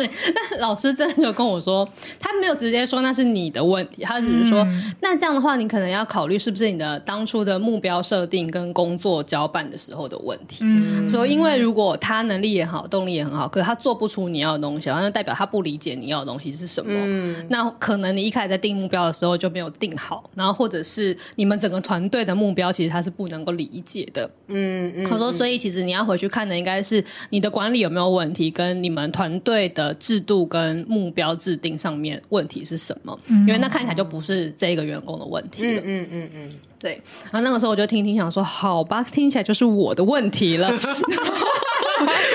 [0.00, 0.10] 对，
[0.50, 1.86] 那老师真的就跟我说，
[2.18, 10.58] 他没有直接说那是你的问题，他只是说，嗯、那这样的话，你可能要考虑是不是你的当初的目标设定跟工作交办的时候的问题。
[10.62, 16.92] 嗯，所以因为如果他能力也好，动力也很好，可是他做不出你要的东西，然后那代表他不理解你要的东西是什么。
[16.94, 24.30] 嗯，那可能你一开始在定目标的时候就没有定好，然后或者是你们整个团队的目标其实他是不能够理解的。
[24.48, 29.89] 嗯嗯，他说，所以其实你要回去看的应该是你的管理有没有问题，跟你们团队的。
[29.94, 33.18] 制度跟目标制定上面问题是什么？
[33.26, 35.82] 嗯、因为那看起来就不是这个员工的问题了。
[35.84, 37.00] 嗯嗯嗯嗯，对。
[37.24, 40.70] 然后那个时候我就听听想说，好吧，听起来就是我的问题了。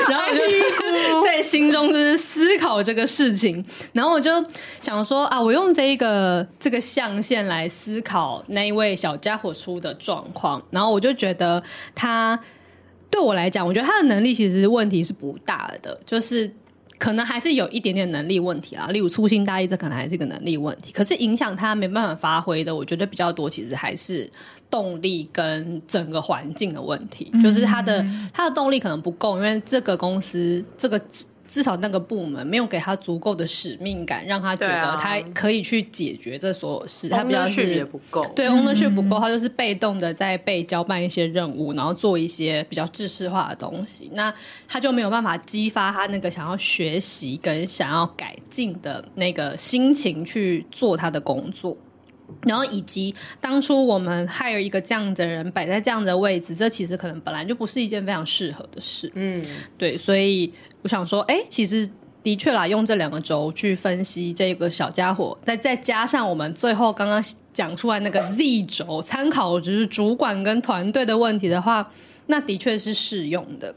[0.08, 4.32] 然后我就在心中就是思考这个事情，然后我就
[4.80, 11.62] 想说啊，我用这一个这个象限来思考那一位小家伙出的状况，然后我就觉得
[11.95, 12.39] 他
[13.10, 16.53] 对我来讲，我觉得他的能力其实问题是不大的，就是。
[16.98, 20.91] 可能还是有一点点能力问题啊，例如粗心大意，这可能还是一个能力问题。
[20.91, 24.30] 可是影响他没办法发挥的，我觉得比较多，其实还是
[24.70, 31.02] 动力跟整个环境的问题，就是他的他的动力可能不够，因为这个公司这个。
[31.48, 37.08] 至少那个部门没有给他足够的使命感，让他觉得他可以去解决这所有事。
[37.14, 44.10] 啊、他比较是也不够，对 ownership 不够，他就是被动的在被交办一些任务，然后做一些比较制式化的东西。
[44.14, 44.34] 那
[44.68, 51.78] 他就没有办法激发他那个想要学习跟想要改进的那个心情去做他的工作。
[52.43, 59.11] 然后以及当初我们 hire 一个这样的人摆在这样的位置，这其实可能本来就不是一件非常适合的事。
[59.15, 59.43] 嗯，
[59.78, 60.51] 对，所以
[60.82, 61.89] 我想说，哎，其实
[62.21, 67.23] 的确啦，用这两个轴去分析这个小家伙，再再加上我们最后刚刚
[67.53, 71.91] 讲出来那个 Z 轴，参考就是主管跟团队的问题的话，
[72.28, 73.73] 那的确是适用的。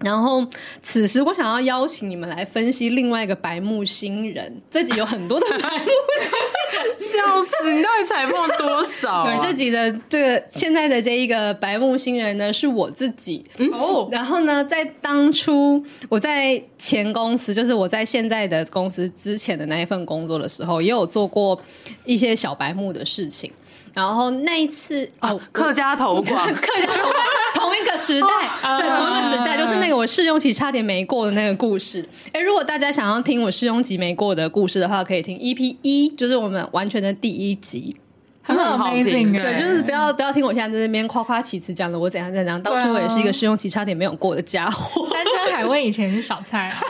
[0.00, 0.44] 然后，
[0.82, 4.60] 此时我想要邀请你们来分析另外一个白木星人。
[4.68, 5.90] 这集有很多的白木
[6.20, 6.38] 星
[6.72, 7.72] 人，笑死！
[7.72, 9.38] 你到底采访多少啊？
[9.40, 13.42] 这集的这个现在的这一个白木星人呢，是我自己。
[13.72, 21.58] 哦、嗯，然后呢，在当初我在前公司，就是我在现在的公司之前的那一份工作的时候，也有做过
[22.04, 23.50] 一些小白木的事情。
[23.94, 27.24] 然后那一次哦，客家投广， 客家投广，
[27.54, 28.26] 同一个时代，
[28.62, 32.04] 哦、 对，同一个时代，就是那个我试用期差点没过的那个故事。
[32.32, 37.96] 哎，如果大家想要听我试用期没过的故事的话，可以听 EP 一，就是我们完全的第一集，
[38.42, 39.32] 很好听。
[39.32, 45.06] 对，就是不要不要听我现在在那边夸夸其词讲的我怎样怎样，当初我也是一个试用期差点没有过的家伙。
[45.06, 46.76] 山珍海味以前是小菜啊，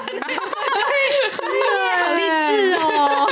[2.02, 3.28] 好励志哦。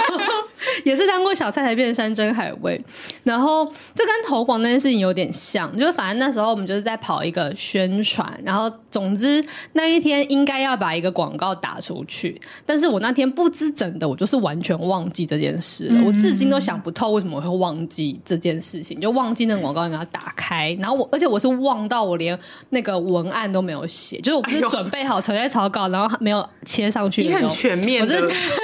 [0.84, 2.82] 也是当过小菜才变山珍海味，
[3.24, 3.64] 然后
[3.94, 22.38] 这跟投广那件事情有点像，就是反正那时候我们就是在跑一个宣传，然后总之那一天应该要把一个广告打出去，但是我那天不知怎的，我就是完全忘记这件事了，我至今都想不透为什么我会忘记这件事情，就忘记那个广告应该要打开，然后我而且我是忘到我连
[22.70, 28.18] 那个文案都没有写，就是我不是准备好草在草稿，然后没有切上去，你很全面，我是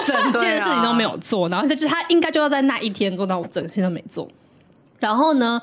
[0.07, 2.08] 整件事情都没有做，然后这就是他。
[2.09, 4.29] 应该就要在那一天做到，我整天都没做。
[4.99, 5.63] 然后呢，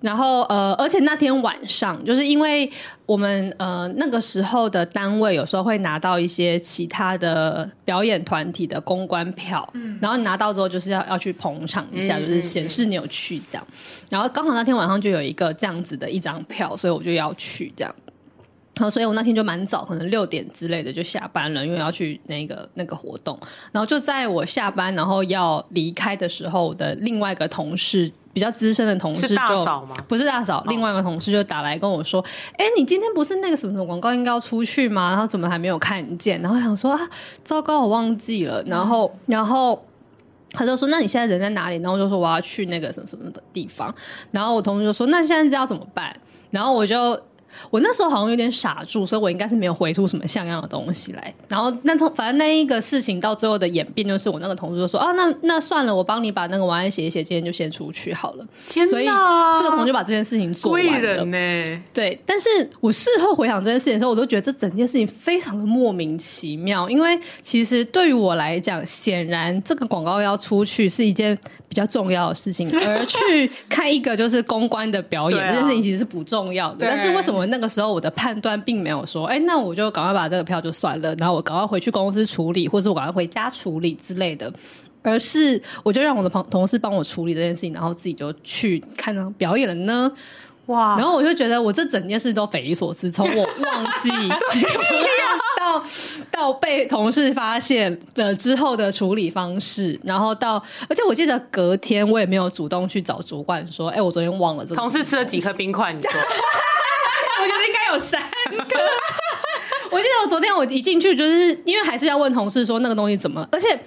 [0.00, 2.70] 然后呃，而且那天晚上，就是因为
[3.04, 13.66] 我们呃那个时候的单位有时候会拿到一些其他的表演团体的公关票，嗯，然后拿到之后就是要要去捧场一下，就是显示你有去这样。
[14.08, 17.94] 然后刚好那天晚上就有一个这样子的一张票，所以我就要去这样。
[18.80, 23.38] 然后，所以我那天就蛮早，可能六点之类的就下班了，因为要去那个那个活动。
[23.72, 29.26] 然后就在我下班，然后要离开的时候，我的另外一个同事，比较资深的同事就？
[30.08, 32.24] 不是大嫂，另外一个同事就打来跟我说
[32.56, 35.10] ：“哎、哦，你今天不是那个什么什么广告应该要出去吗？
[35.10, 37.10] 然后怎么还没有看见？”然后想说：“啊，
[37.44, 39.84] 糟糕，我忘记了。”然后，然后
[40.52, 43.94] 他就说：“那你现在人在哪里？”然后我就说：“我要去那个什么什么的地方。”
[44.32, 46.16] 然后我同事就说：“那现在这要怎么办？”
[46.50, 47.20] 然后我就。
[47.70, 51.34] 我那时候好像有点傻住，所以我应该是没有回出什么像样的东西来。
[51.48, 58.84] 然后那同反正那一个事情到最后的演变，就是我那个同事就说：“啊，那那算了，我帮你把那个文案写一写，今天就先出去好了。”天！
[58.86, 61.24] 所以这个同事就把这件事情做完了。
[61.24, 61.82] 呢？
[61.92, 62.48] 对，但是
[62.80, 66.88] 我事后回想这件事情的时候，我都觉得这整件事情非常的莫名其妙。
[66.88, 71.36] 因为其实对于我来讲，显然这个广告要出去是一件
[71.70, 76.78] 比较重要的事情， 而去看一个就是公关的表演，啊、这件事情其实是不重要的。
[76.80, 77.46] 但是为什么？
[77.46, 84.52] 那个时候我的判断并没有说，哎、欸，那我就赶快把这个票就算了，然后我赶快回去公司处理，或是我赶快回家处理之类的，
[85.02, 90.10] 而是我就让我的朋同事帮我处理这件事情，然后自己就去看那表演了呢。
[90.70, 90.96] 哇！
[90.96, 94.10] 然后我就觉得我这整件事都匪夷所思，从我忘记
[95.58, 95.82] 到
[96.30, 104.76] 到被同事发现了之后的处理方式，然后到而且我记得隔天我也没有主动去找主管说，哎、欸，我昨天忘了这个。
[104.76, 105.92] 同事吃了几颗冰块？
[105.92, 106.10] 你说？
[107.42, 108.20] 我觉得应该有三
[108.68, 108.76] 个。
[109.90, 113.78] 我记得我昨天我一进去，就是因为还是要问同事说那个东西怎么了，而且。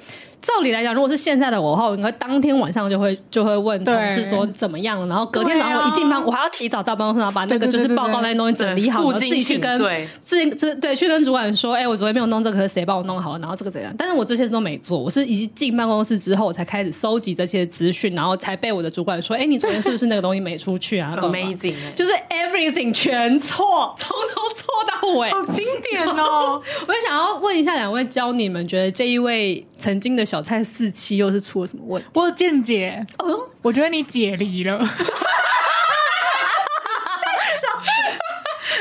[0.44, 9.80] 照理来讲，如果是现在的我的话，我应该当天晚上就会就会问同事说怎么样了，然后隔天早上我一进班，我还要提早到办公室，然后把那个就是报告那些东西整理好，然后自己去跟
[10.22, 13.40] 自自对去跟主管说，哎、欸，我昨天没有弄这个，可是谁帮我弄好了？
[13.40, 13.94] 然后这个怎样？
[13.98, 24.94] 但是我这些事都没做，我是一进办公室之后，我才开始收集这些资讯，然后才被我的主管说，哎、欸，你昨天是不是那个东西没出去啊？Amazing，就是 everything 全错，从头错到。
[25.04, 26.62] 酷哎、欸，好经典哦！
[26.88, 32.08] 我想要问一下两位，教你们觉得这一位曾经的小菜四期又是出了什么问题？
[32.14, 34.80] 我有见解，嗯，我觉得你解离了。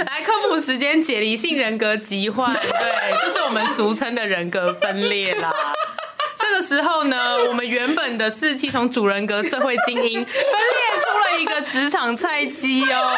[0.06, 5.52] 来科普时间，解离性人格疾患， 对，就是我们俗称的人格分裂啦。
[6.38, 10.44] 这个时候呢，我们原本的四期从主人格社会精英分裂
[11.02, 13.12] 出了一个职场菜鸡哦。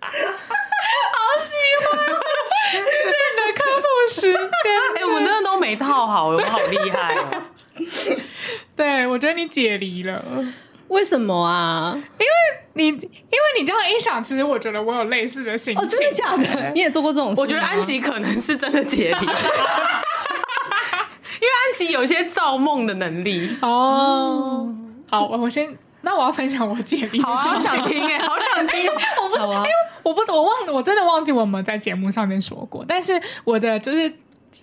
[0.00, 0.10] 好
[1.38, 1.54] 喜
[1.90, 1.98] 欢
[4.08, 4.34] 时间，
[4.96, 7.42] 哎、欸，我那个都没套好，我好厉害哦。
[8.76, 10.22] 对，我觉得你解离了。
[10.88, 11.94] 为什么啊？
[11.94, 12.32] 因为
[12.74, 12.98] 你，因为
[13.58, 15.82] 你这样一想，其实我觉得我有类似的心情。
[15.82, 16.70] 哦，真的假的？
[16.74, 17.40] 你也做过这种事？
[17.40, 19.32] 我觉得安吉可能是真的解离， 因为
[21.48, 23.56] 安吉有一些造梦的能力。
[23.62, 24.68] 哦，
[25.08, 27.20] 好，我我先，那我要分享我解离。
[27.22, 28.86] 好，好想听哎， 好想听。
[29.22, 29.70] 我不，哎、啊欸
[30.02, 34.12] 我不，我忘，我真的忘记我们在节目上面说过，但是我的就是。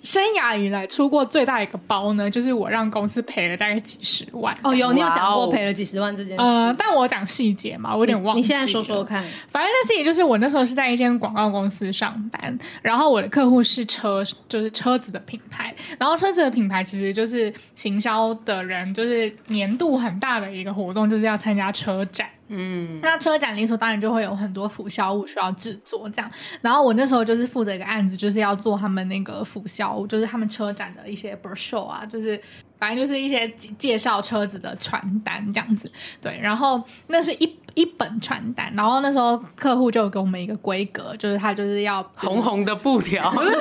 [0.03, 4.55] 生涯以来出过最大一个包呢，就是我让公司赔了大概几十万。
[4.63, 6.43] 哦，有你有讲过赔了几十万这件事。
[6.43, 8.41] 呃，但我讲细节嘛，我有点忘记。
[8.41, 9.23] 你现在说说看。
[9.49, 15.73] 反正那细节就是我那时候是在一间广告公司上班，然后我的客户是车，就是车子的品牌。
[15.97, 22.27] 然后车子的品牌其实就是行销的人，就是年度很大的一个活动，就是要参加车展。
[22.49, 26.29] 嗯，那车展理所当然就会有很多辅销物需要制作，这样。
[26.61, 32.41] 然后我那时候就是负责一个案子，就是要做他们那个辅销物，就是他们车展的一些 brochure 啊，就是
[32.79, 35.91] 反正就是一些介绍车子的传单这样子。
[36.21, 37.55] 对，然后那是一。
[37.75, 43.59] 一本传单，然后那时候客户就给我们一个规格，就是他就是要红红的布条，没有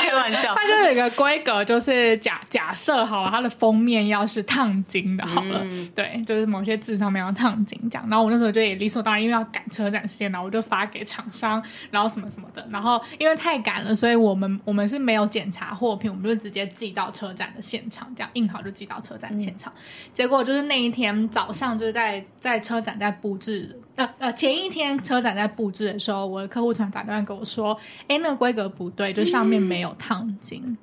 [0.00, 8.08] 开玩笑， 他就有一个规格，就是假假设好了，它的封面要是烫金的，好了，嗯、对，就是某些字上面要烫金这样。
[8.08, 12.66] 然后我那时候就也理所当然，因为要赶车展时间，然后我就发给厂商，然后什么什么的。
[12.70, 19.72] 然后因为太赶了，所以我们我们是没有检查货品，我们就直接寄到车展的现场，这样印好就寄到车展现场。
[19.76, 19.80] 嗯、
[20.12, 30.62] 结果就是那一天早上，就是在在车展在布置，呃呃，前一天车展在布置的时候，我的客户突然打电话跟我说：“哎，那个规格不对，就上面没有烫金。
[30.64, 30.76] 嗯”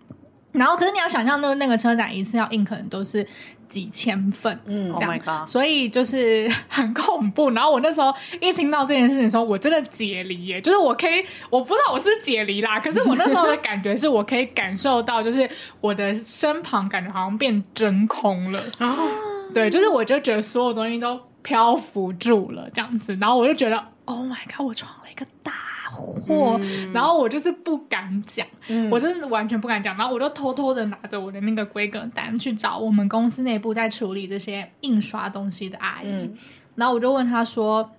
[0.58, 3.26] 然后，可是你要想象，那那个车展一次要印，可能都是
[3.70, 7.52] 几千份，嗯，这样，Oh 所以就是很恐怖。
[7.52, 15.50] 然后我那时候一听到这件事情的时候，我真的解离耶，就是我可以，我不知道我是解离啦，可是我那时候的感觉是我可以感受到，就是
[15.80, 19.06] 我的身旁感觉好像变真空了，然后
[19.54, 21.20] 对，就是我就觉得所有东西都。
[21.44, 25.54] 漂浮住了这样子，然后我就觉得，Oh my god，我闯了一个大
[26.02, 36.38] 祸，嗯、然后我就是不敢讲，嗯、我真是完全不敢讲，然后我就偷偷的拿着我的那个规格单去找我们公司内部在处理这些印刷东西的阿姨，嗯、
[36.76, 37.92] 然后我就问她说。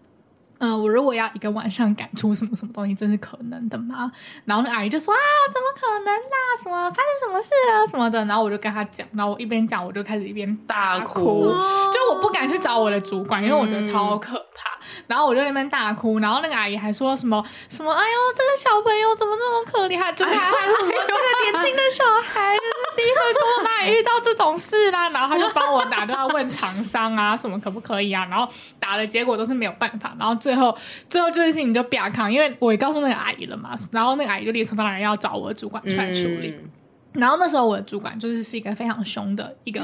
[0.61, 4.11] 嗯、呃，我如果要一个晚上赶出什么什么东西，这是可能的吗？
[4.45, 5.21] 然后那阿姨就说啊，
[5.53, 6.37] 怎么可能啦？
[6.61, 8.25] 什么发生什么事了什么的？
[8.25, 11.45] 然后我就跟她讲，然后我一边讲，我就开始一边大哭，大哭
[11.93, 14.77] 就我不敢去找我的主管，因为我觉得超可怕。
[14.81, 19.99] 嗯、然后我就在那边大哭，然后那个阿姨还说什么什么，哎呦，这个小朋友怎么这么可怜？
[19.99, 25.11] 还就还还说这个年轻的小孩就是第一回国哪里遇到这种事啦？
[25.11, 28.25] 然后他就帮我打电话问厂商啊，什么可不可以啊？
[28.31, 30.35] 然后打的结果都是没有办法，然后。
[30.39, 30.75] 最后，
[31.09, 36.55] 最后这件事情就不要扛，因为我也告诉那个阿姨了嘛，然后那个阿姨就理所当然要找我的主管出来处理。
[36.57, 36.71] 嗯、
[37.15, 39.83] 然后那时候我的主管就是是一个非常凶的一个。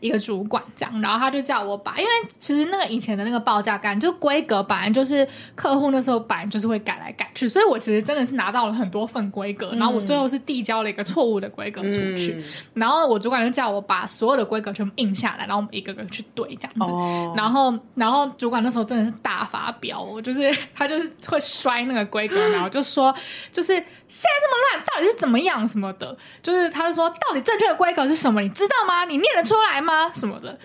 [0.00, 12.44] 一个主管这样，然后他就叫我把，因为其实那个以前的那个报价单就规格本来就是客户那时候本来就是会改来改去，所以我其实真的是拿到了很多份规格，然后我最后是递交了一个错误的规格出去，嗯、
[12.74, 23.14] 然后我主管就叫我把所有的规格全部印下来，然后我们一个个去对这样子，哦、然后然后主管那时候真的是大发飙，我就是他就是会摔那个规格，然后就说
[23.52, 29.04] 就是现在这么乱，到底是怎么样什么的，就是他就说到底正确的规格是什么，你知道吗？
[29.04, 30.10] 你念得出来吗？
[30.12, 30.58] 什么的，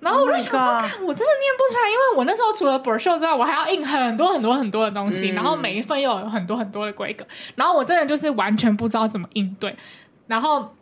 [0.00, 9.76] 然后我就想说，oh、看我真的念不出来，因为我那时候除了 brochure 之外，我还要印很多很多很多的东西，嗯、然后每一份又有很多很多的规格，然后我真的就是完全不知道怎么应对，
[10.26, 10.75] 然后。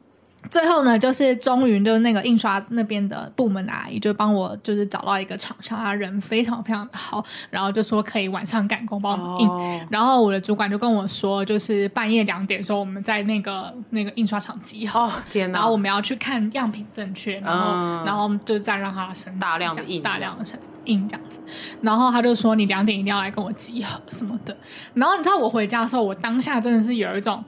[0.51, 9.49] 最后呢，就是终于就是那个印刷那边的部门的阿姨就帮我就是找到一个厂商，他人非常非常的好，然后就说可以晚上赶工帮我们印。
[9.49, 9.81] Oh.
[9.91, 18.05] 然后我的主管就跟我说，就是半夜两点的时候我们在那个那个印刷厂集合，oh, 天哪，然后我们要去看样品正确，然后、uh.
[18.05, 21.41] 然后就再让他生大量的印，大量的生印这样子。
[21.81, 24.57] 然后他就说你两点一定要来跟我集合什么的。
[24.93, 27.43] 然后你知道我回家的时候，我当下真的是有一种。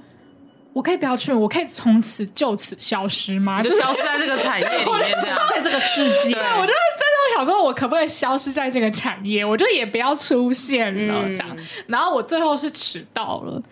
[0.76, 3.62] 我可以不要去，我可以从此就此消失吗？
[3.62, 6.34] 就消失在这个产业里面，消失，在这个世界。
[6.34, 9.42] 对，我就是真的想说，我可不可以消失在这个产业？
[9.42, 11.56] 我就也不要出现了，这样。
[11.86, 13.62] 然后我最后是迟到了。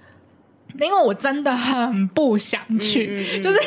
[0.80, 3.60] 因为我真的很不想去，嗯嗯嗯、就是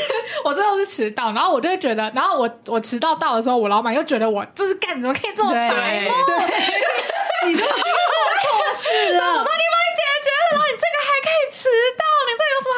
[0.44, 6.12] 我最后是迟到，然后我就会觉得，然后我我迟到到的时候，我老板又觉得我就是干怎么可以这么白目？
[6.26, 7.06] 对，就是
[7.48, 12.04] 你都做错事了，我都已经帮你解决了，然后你这个还可以迟到，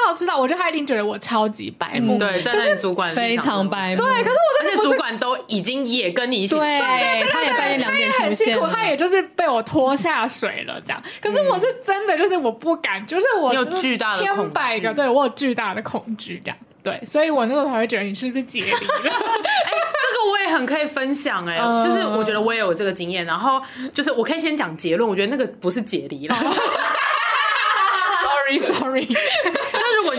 [0.05, 0.37] 好迟到？
[0.39, 11.03] 我觉得他一定觉得我超级白目，嗯、对，站在主管非常白目，对，可是我真的不是主管都已经也跟你一起，对，他也半夜两点很辛苦，他也就是被我拖下水了，这样。
[11.21, 16.57] 可是我是真的，就是我不敢，就是我有巨大的千百个，对我有巨大的恐惧，这样。
[16.81, 18.77] 对，所以我那时候才会觉得你是不是解离了？
[19.03, 19.13] 哎、欸，
[20.01, 23.61] 这个我也很可以分享哎、就是我觉得我也有这个经验，然后
[23.93, 26.35] 就是我可以先讲结论，我觉得那个不是解离了。
[28.23, 29.07] Sorry，Sorry，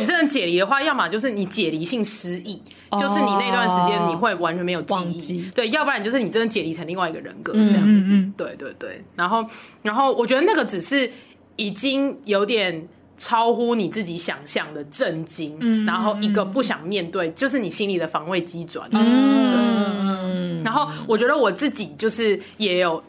[0.01, 5.51] 你真的解离的话，要么就是你解离性失忆，哦、就是你那段时间你会完全没有记忆，记。
[5.55, 8.33] 对，要不然就是你真的解离成另外一个人格这样子。
[8.37, 9.47] 对对对，然后
[9.83, 11.11] 然后我觉得那个只是
[11.57, 18.89] 已经有点超乎你自己想象的震惊，嗯、然后一个不想面对，就是你心里的防卫机转。
[18.93, 23.03] 嗯，然后我觉得我自己就是也有。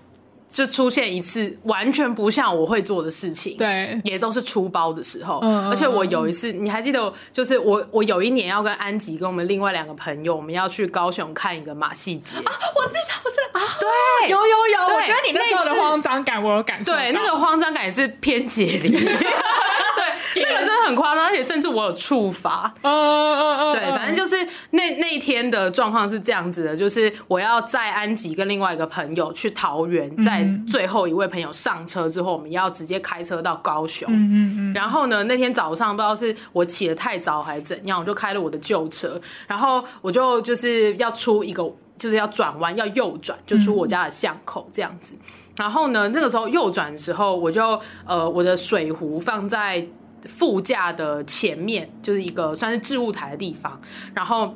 [0.51, 5.39] 就出现一次完全不像我会做的事情，对，也都是出包的时候。
[5.41, 12.35] 嗯，而且我有一次，你还记得，就是我我有一年要跟安吉跟我们另外两个朋友，我们要去高雄看一个马戏节。
[12.39, 18.89] 啊，我知道，我知道啊，对，有有有，我觉得你那时候的慌张感，我有感受，对，那个慌张感也是偏解离。
[18.91, 22.71] 对，那个真的很夸张，而且甚至我有触发。
[22.81, 34.07] 嗯嗯嗯，对，反正就是那那一天的状况是这样子的，就是我要载安吉跟另外一个朋友去桃园，在最后一位朋友上车之后，我们要直接开车到高雄。
[34.11, 34.73] 嗯嗯嗯。
[34.73, 41.63] 然后呢，那天早上不知道是我起得太早还是怎样，我就开了我的旧车，然后我就就是要出一个，
[41.97, 45.15] 就是要转弯，要右转，就出我家的巷口这样子。
[45.55, 49.85] 然后呢，那个时候右转的时候，我就呃，我的水壶放在。
[50.27, 53.79] 副驾的前面就是一个算是置物台的地方，
[54.13, 54.55] 然后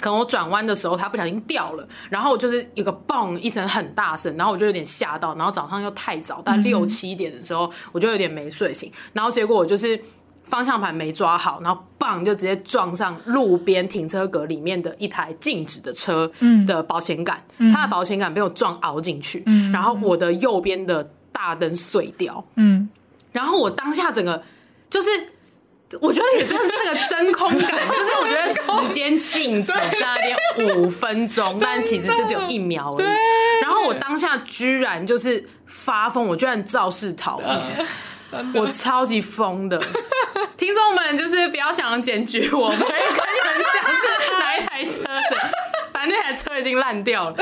[0.00, 9.98] 可能我转弯的时候它不小心掉了，然后就是一个嘣一声很大声，然后我就有点吓到，然后早上又太早，大概六七点的时候我就有点没睡醒，然后结果我就是
[10.42, 16.30] 方向盘没抓好，然后嘣就直接撞上路边停车格里面的一台静止的车
[16.66, 17.42] 的保险杆，
[17.72, 19.42] 它的保险杆被我撞凹进去，
[19.72, 22.88] 然后我的右边的大灯碎掉，嗯，
[23.32, 24.42] 然后我当下整个。
[24.94, 25.10] 就是，
[26.00, 33.08] 我觉得也真的是那个真空感， 就是我觉得时间静止在那边五分钟，但其实就只有一秒而已。
[33.60, 37.58] 然后我当下居然就是发疯，我居然肇事逃逸，
[38.54, 39.76] 我超级疯的。
[40.56, 45.50] 听众们就是不要想要检举我，可以跟你们讲是哪一台车的，
[45.92, 47.36] 反正那台车已经烂掉了。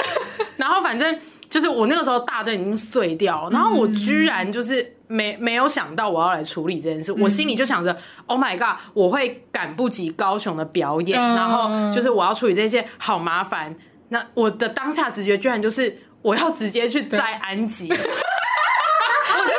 [0.57, 1.20] 然后反正。
[1.53, 7.94] 就是我那个时候大灯已经碎掉，然后我居然就是没没有想到我要来处理这件事，我心里就想着
[8.26, 13.76] ，Oh my god，我会赶不及高雄的表演，然后就是我要处理这些，好麻烦。
[14.09, 18.03] 那我的当下直觉居然就是我要直接去摘安吉，我就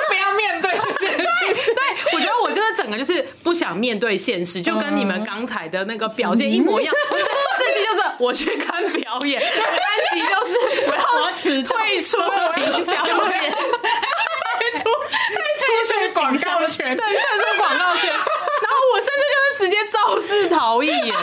[0.07, 1.73] 不要面对这件事。
[1.75, 6.93] 对，我觉得我就是整个就是不想面对现实，就跟你们刚才的那个表现一模一样。
[7.57, 9.49] 这期就是我去看表演，安
[10.13, 12.17] 吉就是我要辞退出
[12.53, 12.93] 秦小
[13.27, 14.83] 姐，退出
[15.87, 18.09] 退出广告圈，对，退出广告圈。
[18.11, 21.13] 然后我甚至就是直接肇事逃逸耶。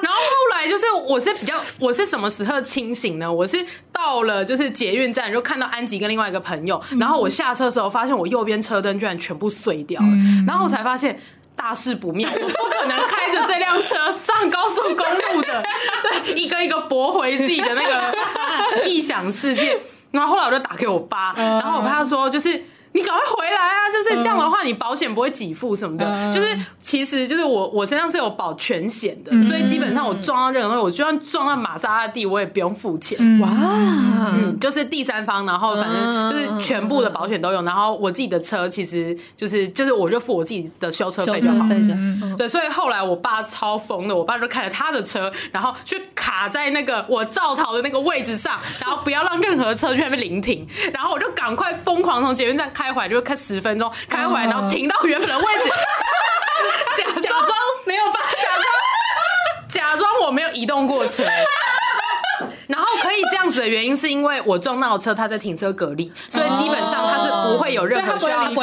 [0.02, 3.32] 然后后来就是我是比较我是什么时候清醒呢？
[3.32, 10.08] 我是到了就是捷运站，就看到安吉跟另外一个朋友，然后我下车的时候发现我右边车灯居然全部碎掉了，
[10.46, 11.18] 然后我才发现。
[11.56, 15.62] 大事不妙，我不可能开着这辆车上高速公路的，
[16.24, 18.14] 对，一个一个驳回自己的那个
[18.88, 19.78] 异想世界。
[20.10, 22.64] 然后后来我就打给我爸，然后我爸说就是。
[22.92, 23.78] 你赶快回来啊！
[23.92, 26.04] 就是这样的话，你保险不会给付什么的。
[26.04, 33.16] Uh, 就是其实，就是我我身上是有保全险的，嗯、所以基本上我撞到任何东西，我就算撞到玛莎拉蒂，我也不用付钱。
[33.38, 37.62] 哇，嗯，就是第三方，然后反正就是全部的保险都有。
[37.62, 41.66] 然后我自己的车，其实就是就是我就付我自己的修车费就好。
[41.70, 50.66] 嗯、对，所以后来我爸超疯的，我爸就开了他的车，然后去卡在那个我造逃的那个位置上，然后不要让任何车去那边临停。
[50.92, 52.68] 然后我就赶快疯狂从捷运站。
[52.80, 55.68] 开回来就会开十分钟，开回来然后停到原本的位置，
[56.96, 57.50] 假假装
[57.84, 58.64] 没有发， 假装
[59.68, 61.22] 假装我没有移动过车，
[62.66, 68.54] 然后可以这样子的原因是因为我撞到车，他在停车隔离，所以基本上他是不会有任何需要厘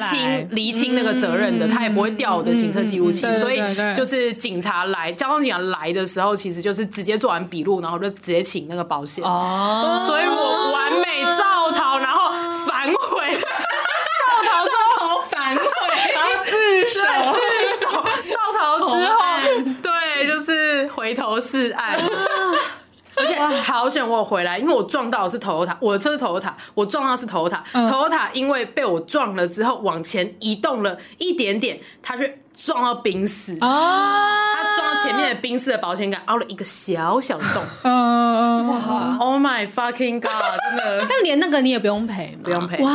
[0.00, 3.60] 清厘清那个责任的，他也不会掉我的行车记录器，所以
[3.94, 9.22] 就是警察来，交通警察来的时候，其实就是直接做完笔录，然后就直接请那个保险。
[9.22, 12.32] 哦，所以我完美肇逃，然后
[12.66, 15.62] 反悔，肇逃之后反悔，
[16.14, 16.24] 然
[16.88, 17.00] 首
[17.34, 19.18] 自首，肇逃之后，
[19.82, 21.98] 对，就是回头是岸。
[23.20, 33.66] 而且好险我有回来，因为我撞到的是 Toyota，我的车是 Toyota，我撞到的是 Toyota，Toyota 因为被我撞了之后往前移动了一点点，它却撞到冰室哦，
[34.54, 37.60] 它撞到前面的冰室的保险杆，凹了一个小小的洞。
[37.82, 42.42] 嗯，哇，Oh my fucking god，真的， 但连那个你也不用赔吗？
[42.44, 42.80] 不用赔。
[42.84, 42.92] 哇。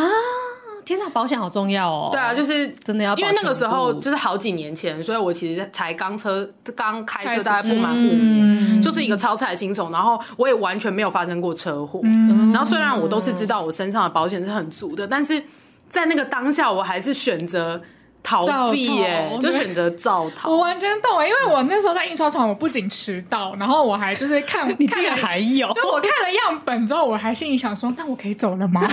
[0.85, 2.09] 天呐，保险好重要哦！
[2.11, 12.01] 对啊，就是真的要，因为那个时候就是好几年前，所以我其实才刚车刚开车，大概不满五年，就是一个超菜新手，然后我也完全没有发生过车祸。
[12.51, 15.41] 然后虽然我都是知道我身上的保险是很足的，但是
[15.89, 17.81] 在那个当下，我还是选择
[18.21, 20.49] 逃避，耶，就选择照逃。
[20.49, 28.81] 我完全懂，因为我那时候在印刷厂，我不仅迟到，然后我还就是看， 你竟然还有，就我看了样本之后，我还心里想说，那我可以走了吗？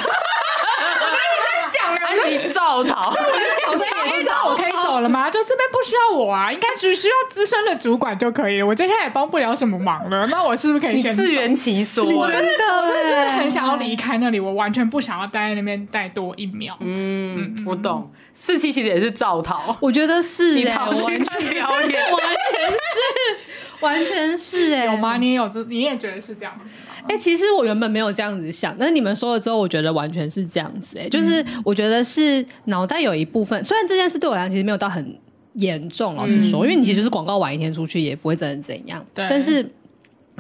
[2.11, 5.31] 安吉肇逃，我就想说，你知道我可以走了吗？
[5.31, 8.67] 就这边不需要我啊，应该只需要资深的主管就可以了。
[8.67, 12.05] 我接下来也帮不了什么忙了，那我是不是可以先自圆其说？
[12.05, 16.77] 我真的，我真的就是很想要离开那里，我完全不想要待在那边待多一秒。
[16.81, 18.11] 嗯，我懂。
[18.33, 25.19] 四七其实也是造逃，我觉得是哎，完全表演， 完全是，完全是哎，有吗？
[25.19, 26.65] 你也有这，你也觉得是这样子？
[27.03, 31.07] 哎、欸，其实我原本没有这样子想，但是你们说了之后，我觉得完全是这样子、欸。
[31.07, 35.17] 哎，就是我觉得是脑袋有一部分，虽然这件事对我来讲其实没有到很
[35.55, 39.05] 严重，老实说，嗯、因为你其实是广告晚一天出去，也不会真的怎样。
[39.15, 39.65] 对，但是。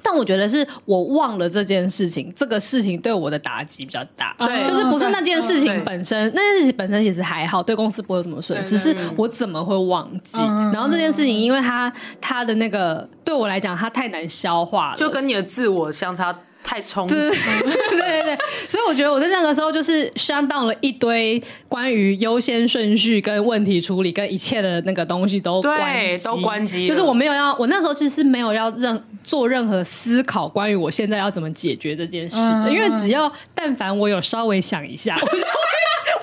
[0.02, 4.34] 但我觉得是我忘了这件事情，这个事情对我的打击比较大。
[4.38, 8.78] 对，就是不是那件事情本身，那件事情本身其实还好，对公司不会有什么损失。
[8.78, 10.38] 是我怎么会忘记？
[10.72, 16.34] 然后这件事情，因为它它的那个对我来讲，它太难消化了，就跟你的自我相差。
[16.62, 18.38] 太冲击， 对对对，
[18.68, 35.42] 所以我觉得我在那个时候就是 shut down 了一堆关于优先顺序跟问题处理跟一切的那个东西都关机，都关机，就是我没有要，我那时候其实是没有要任做任何思考关于我现在要怎么解决这件事的，嗯、因为只要但凡我有稍微想一下，我就会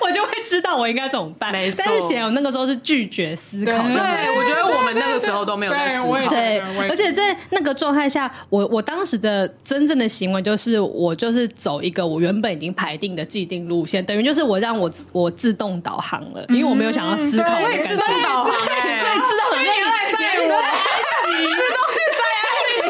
[0.08, 1.52] 我就会知道我应该怎么办。
[1.52, 3.72] 没错，但是显然我那个时候是拒绝思考。
[3.72, 6.28] 对，我觉得我们那个时候都没有在思考。
[6.28, 17.96] 对，而且在那个状态下，我我当时的真正的行为就是，我就是走一个我原本已经排定的既定路线，等于就是我让我我自动导航了，因为我没有想要思考我的感受。
[17.96, 19.58] 自动导航，对，自动导航。
[19.60, 19.66] 你
[20.48, 20.56] 来
[21.20, 21.28] 自
[21.74, 22.48] 动去在爱
[22.80, 22.88] 情，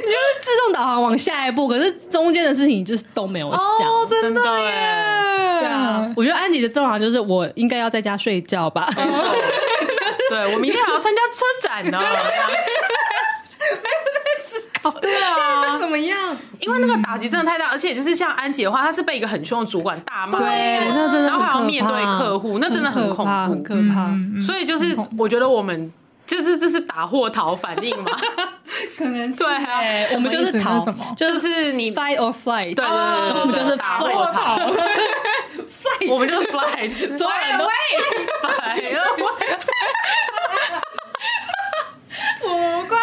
[0.11, 3.59] 就是自动导航往下一步，可是中间的事情你就是都没有想，
[4.09, 4.71] 真的耶。
[5.59, 8.89] 对啊，我觉得安吉的正常就是我应该要在家睡觉吧。
[10.29, 11.99] 对，我明天还要参加车展呢。
[13.61, 16.35] 没有在思考，对啊，怎么样？
[16.59, 24.09] 因为那个打击真的太大，而且就是像安吉的话，他是被一个很凶的主管大骂，对，那真的，然后还要面对客户，那真的很恐怖，很可怕。
[24.45, 25.93] 所以就是我觉得我们
[26.31, 28.11] 就是这是打或逃反应嘛，
[28.97, 34.57] 可能对，我们就是逃什么，就是你 fight or flight，对对对，我们就是打或逃。
[36.09, 37.65] 我们就是 所有人都
[38.41, 39.03] fly 了，
[42.43, 42.47] 五
[42.87, 42.99] 官，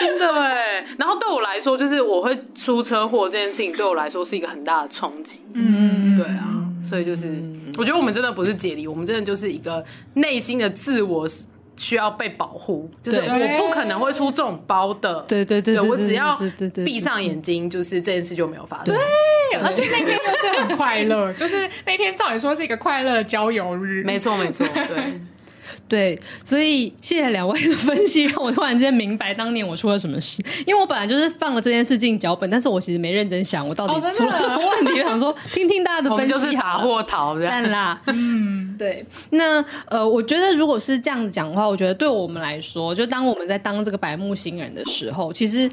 [0.00, 0.84] 真的哎。
[0.98, 5.44] 然后对我来说，就是我会出车祸这件事情，对我来说是一个很大的冲击。
[5.54, 6.44] 嗯，对啊，
[6.82, 7.42] 所以就是，
[7.78, 11.28] 我觉得我们真的不是解离，我们真的就是一个内心的自我。
[11.74, 15.22] 需要被保护，就是我不可能会出这种包的。
[15.22, 16.38] 对对对，我只要
[16.84, 18.94] 闭上眼睛，就是这件事就没有发生。
[18.94, 24.04] 对，而且那天又是很快乐，就是那天照理说是一个快乐的郊游日。
[24.04, 25.18] 没错没错，对。
[25.92, 30.42] 对，所以谢谢两位的分析，让我突然间明白当年我出了什么事。
[30.66, 35.02] 因为我本来就是放了这件事进脚本，但是我其实没认真想我到底出了什么问题。
[35.02, 37.46] 我想说听听大家的分析，就是打或逃的。
[37.46, 39.04] 赞啦，嗯，对。
[39.32, 45.70] 那呃，我觉得如果是这样子讲的话，我觉得对我们来说，就当我们在当这个白木星人的时候，其实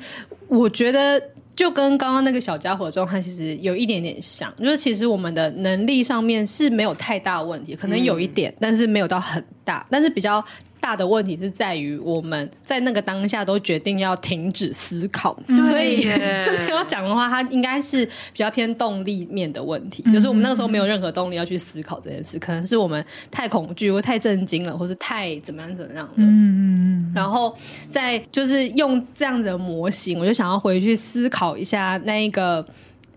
[0.49, 1.23] 我觉得。
[1.59, 10.41] 就跟刚刚那个小家伙的状态其实有一点点像，就是其实我们的能力上面是没有太大问题，可能有一点，但是没有到很大，但是比较
[10.89, 15.37] 大大的问题是在于我们在那个当下都决定要停止思考，
[15.69, 16.01] 所以
[16.43, 26.13] 真的要讲的话，它应该是比较偏动力面的问题，就是我们那个时候没有任何动力要去思考这件事，可能是我们太恐惧或太震惊了，或是太怎么样怎么样了。
[26.15, 27.13] 嗯嗯嗯。
[27.13, 27.55] 然后
[27.87, 32.65] 在就是用这样的模型，我就想要回去思考一下那一个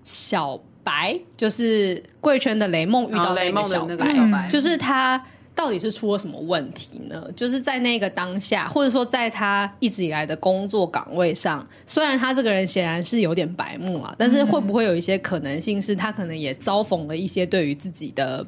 [0.04, 3.86] 小白，就是贵圈的雷梦遇到的那个小
[4.30, 5.24] 白，就是他。
[5.54, 7.24] 到底是出了什么问题呢？
[7.36, 18.44] 就是在那个当下，或者说在他一直以来的工作岗位上，虽然他这个人显然是有点白目啊，但是会不会有一些可能性是他可能也遭逢了一些对于自己的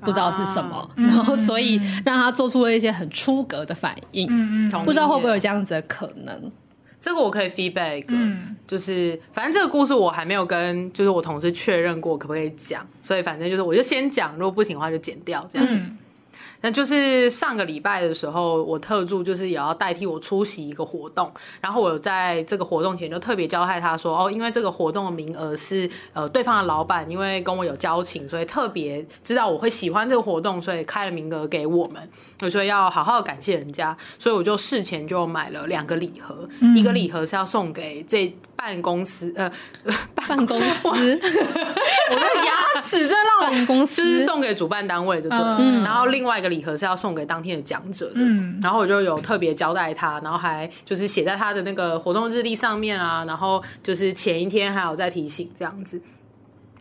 [0.00, 4.26] 不知道是什么，啊、然后所以让他做出了一些很出格的反应。
[4.30, 6.52] 嗯嗯，不知道会不会有这样子的可能？
[7.00, 15.66] 这个我可以 feedback，嗯，就是反正这个故事我还没有跟就是我同事确认过可不可以讲，所以反正就是我就先讲，如果不行的话就剪掉这样。
[15.70, 15.96] 嗯
[16.60, 38.34] 那就是上个礼拜的时候，我特助就是也要代替我出席一个活动，然后我在这个活动前就特别交代他说，哦，因为这个活动的名额是呃对方的老板，因为跟我有交情，所以特别知道我会喜欢这个活动，所以开了名额给我们，所以要好好感谢人家，所以我就事前就买了两个礼盒，嗯、一个礼盒是要送给这。
[38.60, 39.48] 办公司呃，
[40.26, 40.94] 办公司， 我
[42.16, 56.02] 的牙齿在让办公司送给主办单位的对，嗯、然后另外一个礼盒是要送给当天的讲者的，嗯、然后我就有特别交代他，然后还就是写在他的那个活动日历上面啊，然后就是前一天还有在提醒这样子，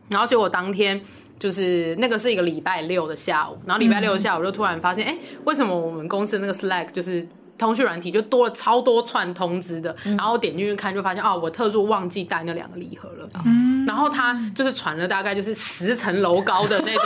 [0.10, 1.00] 然后结果当天
[1.38, 7.28] 就是那个是一个礼拜六的下午，然后礼拜六的下午就突然发现，哎、嗯，为什么我们公司的那个 Slack 就是。
[7.58, 13.28] 通讯软体就多了超多串通知的，嗯、然后点进去看就发现哦，我特助忘记带那两个礼盒了。
[13.46, 17.04] 嗯、然后他就是传了大概就是十层楼高的那种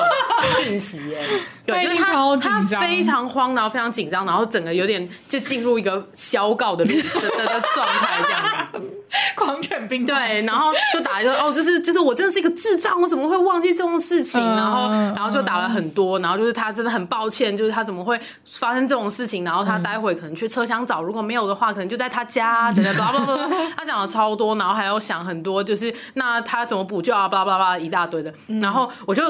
[0.58, 1.26] 讯息，哎，
[1.66, 8.44] 对，就是他他非常慌，然后非常紧张，然后整个有点就进入一个消告的 的的状态这样
[8.74, 9.01] 子。
[9.36, 14.40] 狂犬病对，然后就打一个哦，就是就是我真的是一个智障，我怎么会忘记这种事情？
[14.42, 18.20] 然后然后就打了很多，然后就是他真的很抱歉，就是他怎么会
[18.60, 19.44] 发生这种事情？
[19.44, 27.28] 然后他待会可能去车厢找，如果没有的话，可能就在他家等等，巴拉巴拉， 他讲了超多，然后还要想很多，就是那他怎么补救啊？
[27.28, 28.34] 巴拉巴拉一大堆的。
[28.62, 29.24] 然后我就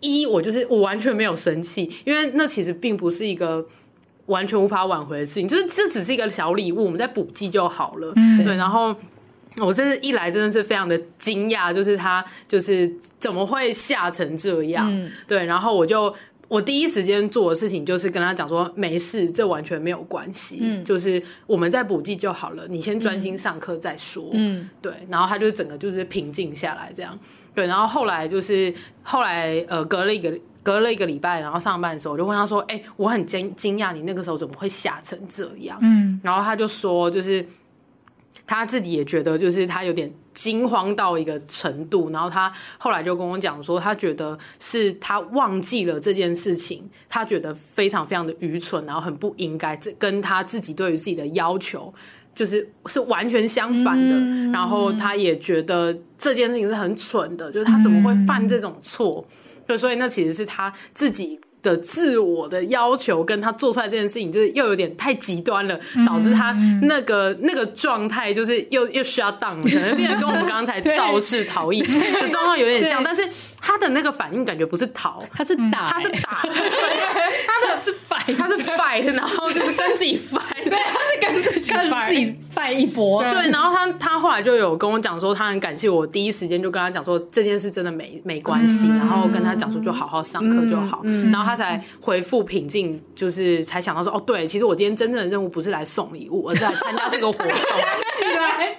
[0.00, 3.64] 一我就是我完全没有生气，因为那其实并不是一个
[4.26, 8.12] 完全无法挽回的事情，就是这只是一个小礼物，我们再补寄就好了。
[8.44, 8.94] 对，然后。
[9.58, 12.90] 我真是一来真的是非常的惊讶，就是他就是
[13.20, 14.86] 怎么会吓成这样？
[14.90, 16.14] 嗯、对，然后我就
[16.48, 27.18] 我第一时间做的事情就是跟他讲说，没事，这完全没有关系，嗯，就是我们再补记就好了，你先专心上课再说，嗯，对，然后他就整个就是平静下来这样，
[27.54, 28.72] 对，然后后来就是
[29.02, 30.32] 后来呃隔了一个
[30.62, 35.78] 隔了一个礼拜，然后上班的时候我就问他说，哎、欸，我很惊惊讶，你那个时候怎么会吓成这样？
[35.82, 37.46] 嗯，然后他就说就是。
[38.54, 51.92] 他自己也觉得，就是他有点惊慌到一个程度，然后他后来就跟我讲说，他觉得是他忘记了这件事情，他觉得非常非常的愚蠢，然后很不应该，这跟他自己对于自己的要求
[52.34, 54.14] 就是是完全相反的。
[54.14, 59.26] 嗯、然后他也觉得这件事情是很蠢的，就是他怎么会犯这种错？
[59.66, 61.40] 对，所以那其实是他自己。
[61.62, 66.52] 的自我的要求跟他做出来这件事情，就是又有点太极端了，导致他
[66.82, 71.80] 那个那个状态就是又又 shut down 了，可能变得跟我们刚才 肇事逃逸
[72.20, 73.22] 的状况有点像，但是
[73.62, 76.42] 他的那个反应感觉不是逃，他是打，他是打，
[77.46, 81.72] 他的是 fight，他是 fight，然后就是跟自己 fight，对，他是跟自己
[82.52, 91.00] fight 一波，对，然后他他后来就有跟我讲说，他很感谢我第一时间就跟他讲说这件事真的没没关系，然后跟他讲说就好好上课就好，
[91.30, 91.52] 然后他。
[91.52, 97.46] 他才回复平静，就是才想到说，哦，对，其实我今天真正的任务不是来送礼物，而是来参加这个活动。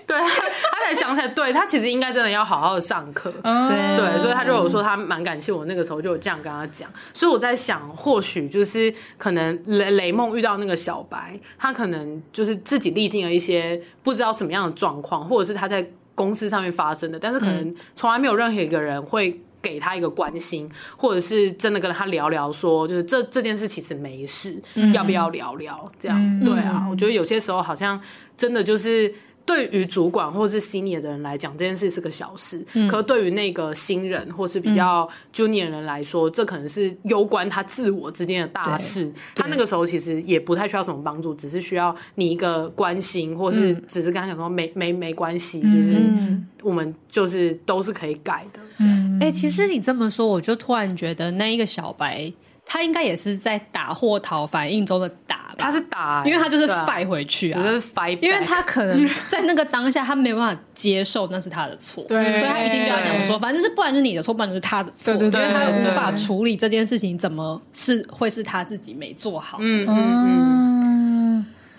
[0.05, 3.32] 对，他才想起来，对，他其实应该真的要好好的上课。
[3.68, 6.89] 对对，所以他就有说他蛮感谢我那个时候就有这样跟他讲。
[7.14, 15.86] 所以我在想，或许就是可能雷雷梦遇到那个小白，他可能就是自己历经了一些不知道什么样的状况，或者是他在
[16.16, 19.39] 公司上面发生的，但是可能从来没有任何一个人会。
[19.64, 25.89] 给他一个关心，或者是真的跟他聊聊，说就是这这件事其实没事，嗯、要不要聊聊？
[25.97, 27.97] 这样、嗯、对啊，我觉得有些时候好像
[28.36, 29.16] 真的就是
[29.46, 39.12] 对于主管或者是 senior 的人来讲，这件事是个小事，嗯、可是对于那个新人或是比较 junior 人来说，嗯、这可能是攸关他自我之间的大事。
[39.36, 46.02] 他那个时候其实也不太需要什么帮助，只是需要你一个关心，或是只是跟他讲说没没没关系，就是
[46.62, 48.60] 我们就是都是可以改的。
[48.80, 49.18] 嗯。
[49.20, 52.32] 哎、欸，其实你这么说，我就突然觉得那一个小白
[52.65, 56.85] 他应该也是在打或逃反应中的打吧，他是打、欸，因为他就是对啊。
[56.88, 62.38] fight 回去啊，就是 fight，因为他可能 在那个当下他没办法接受那是他的错，对。
[62.40, 69.57] 所以他一定就要讲说，反正就是不然就是你的错，不然就是他的错，对对对因为他无法处理这件事情，怎么是会是他自己没做好？
[69.61, 70.82] 嗯嗯嗯，嗯，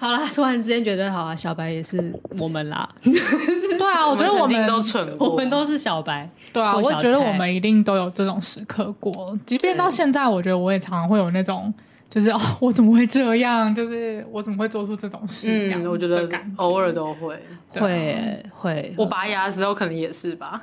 [0.05, 11.72] 好啦，突然之间觉得好啊，小白也是我们啦， 对啊，我觉得我们都蠢，我们都是小白，对啊，我觉得我们一定都有这种时刻过，即便到现在，我觉得我也常常会有那种，
[12.10, 13.74] 就是哦，我怎么会这样？
[13.74, 15.48] 就是我怎么会做出这种事？
[15.48, 17.40] 这样嗯，我觉得偶尔都会。
[17.72, 20.60] 会欸会，我拔牙的时候可能也是吧。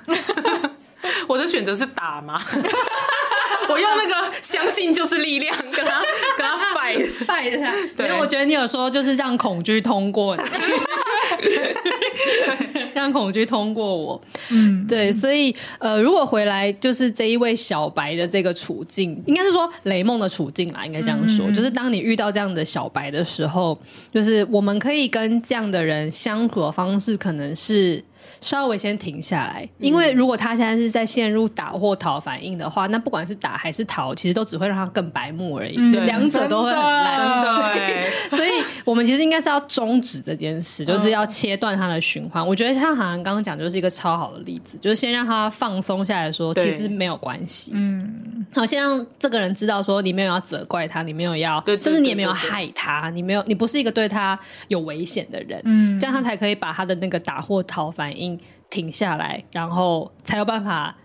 [1.28, 2.40] 我的选择是打吗？
[3.70, 6.02] 我用那个相信就是力量跟他
[6.38, 7.26] 跟他 fight。
[7.26, 10.44] 拜一下，对因为我觉得你有说就是让恐惧通过你，
[12.94, 14.22] 让恐惧通过我。
[14.50, 23.78] 嗯，对，所以呃，如果回来就是这一位小白的这个处境，应该是说雷梦的处境啦，应该这样说，就是当你遇到这样的小白的时候，
[24.14, 28.04] 就是我们可以跟这样的人相处的方式，可能是。
[28.40, 37.18] 稍微先停下来，因为如果他现在是在陷入打或逃反应的话，那不管是打还是逃，其实都只会让他更白目而已，两者都会很烂。
[37.18, 37.64] 真的。
[37.74, 38.50] 欸所以
[38.86, 42.46] 我们其实应该是要终止这件事，就是要切断他的循环。
[42.46, 47.72] 我觉得像韩寒刚刚讲，就是一个超好的例子，就是先让他放松下来说，其实没有关系。
[47.76, 52.42] 嗯，好，先让这个人知道说，你没有要责怪他，你没有要，对对甚至你也没有对对。
[52.42, 54.38] 对害他，你没有，你不是一个对他
[54.68, 55.62] 有危险的人。
[55.66, 56.00] 嗯。
[56.00, 58.40] 这样他才可以把他的那个打或逃反应
[58.70, 60.96] 停下来，然后才有办法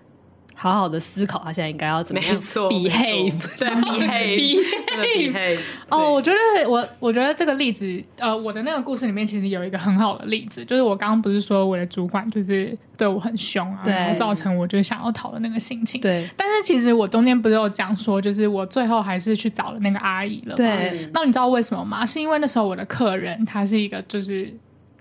[0.59, 3.59] 好好的思考他现在应该要怎么样没错 behave。
[3.59, 5.59] 对 behave behave
[5.91, 16.01] 哦，我觉得我我觉得这个例子，呃，我的那个故事里面其实有一个很好的例子，就是我刚刚不是说我的主管就是对我很凶啊，对然后造成我就想要逃的那个心情。
[16.01, 20.57] 对但是其实我中间不是有讲说，就是我最后还是去找了那个阿姨了嘛。
[20.57, 22.07] 对那你知道为什么吗？
[22.07, 24.51] 是因为那时候我的客人他是一个就是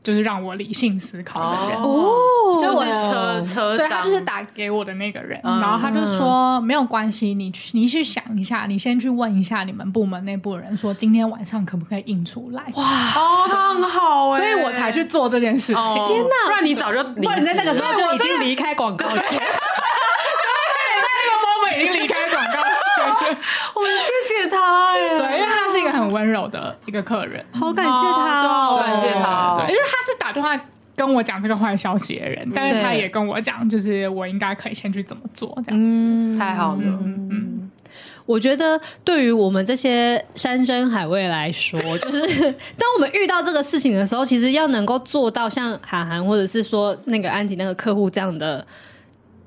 [0.05, 1.81] 就是让我理性思考的人。
[1.81, 12.63] 哦，就我的车车对他就是打给我的那个人，嗯然后他就说没有关系，你去你去想一下，你先去问一下你们部门内部的人，说今天晚上可不可以印出来？
[12.75, 12.83] 哇！
[13.15, 15.75] 哦，他很好哎，所以我才去做这件事情。
[15.75, 19.17] 哦天哪，不然你早就不然你在那个时候就已经离开广告圈。
[19.25, 23.04] 在那个 moment 已经离开广告圈了。
[23.75, 29.53] 我们谢谢他哎，对，因为他是一个很温柔的一个客人，好感谢他哦，哦感谢他哦。
[29.57, 30.59] 对，因为他是打电话
[30.95, 35.85] 跟我讲这个坏消息的人，但是他也跟我讲，就是我应该可以先去怎么做这样子。
[35.99, 37.69] 嗯，太好了，嗯，
[38.25, 42.41] 我觉得对于我们这些山珍海味来说， 就是
[42.77, 48.65] 当我们遇到这个事情的时候，其实要能够做到像韩寒或者是说那个安吉那个客户这样的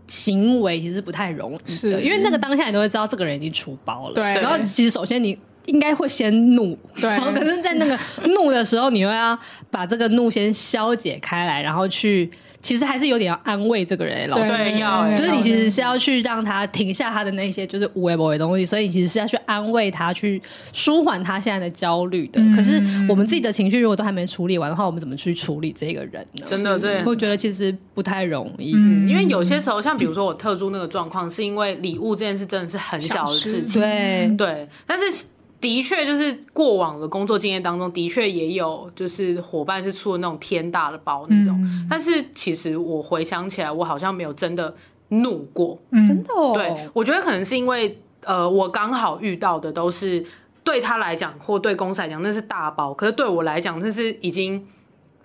[0.08, 4.14] 行为，其实不太容易的，是因为那个当下你都会知道这个人已经出包了。
[4.14, 7.96] 对然后其实首先你应该会先怒，对然后可是，在那个
[8.30, 9.38] 怒的时候，你又要
[9.70, 12.28] 把这个怒先消解开来，然后去。
[12.60, 22.40] 其实还是有点要安慰这个人，老师对要欸就是你其实是要去让他停下他的那些就是无微不微的东西，所以你其实是要去安慰他，去舒缓他现在的焦虑的。
[22.54, 26.44] 可是我们自己的情绪如果都还没处理完的话，我们怎么去处理这个人呢？
[26.46, 27.02] 真的对。
[27.06, 28.72] 我觉得其实不太容易。
[28.74, 35.24] 嗯因为有些时候，像比如说我特殊那个状况，是因为礼物这件事真的是很小的事情，对对，但是。
[35.60, 41.58] 的确，就是过往的工作经验当中，的确也有就是伙伴是出了那种天大的包那种。
[41.60, 44.74] 嗯但是其实我回想起来，我好像没有真的
[45.08, 45.78] 怒过。
[45.90, 50.24] 真的哦，对，我觉得可能是因为呃，我刚好遇到的都是
[50.62, 54.64] 对他来讲或对公司来讲那是大包，可是对我来讲那是已经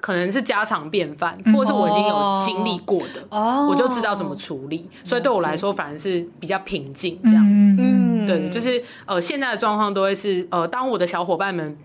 [0.03, 3.69] 可能是家常便饭，或者是我已经有经历过的，哦。
[3.69, 4.89] 我就知道怎么处理。
[5.05, 7.41] 所以对我来说，反而是比较平静这样。
[7.47, 11.77] 嗯嗯，对，就是呃，现在的状况都会是呃，当我的小伙伴们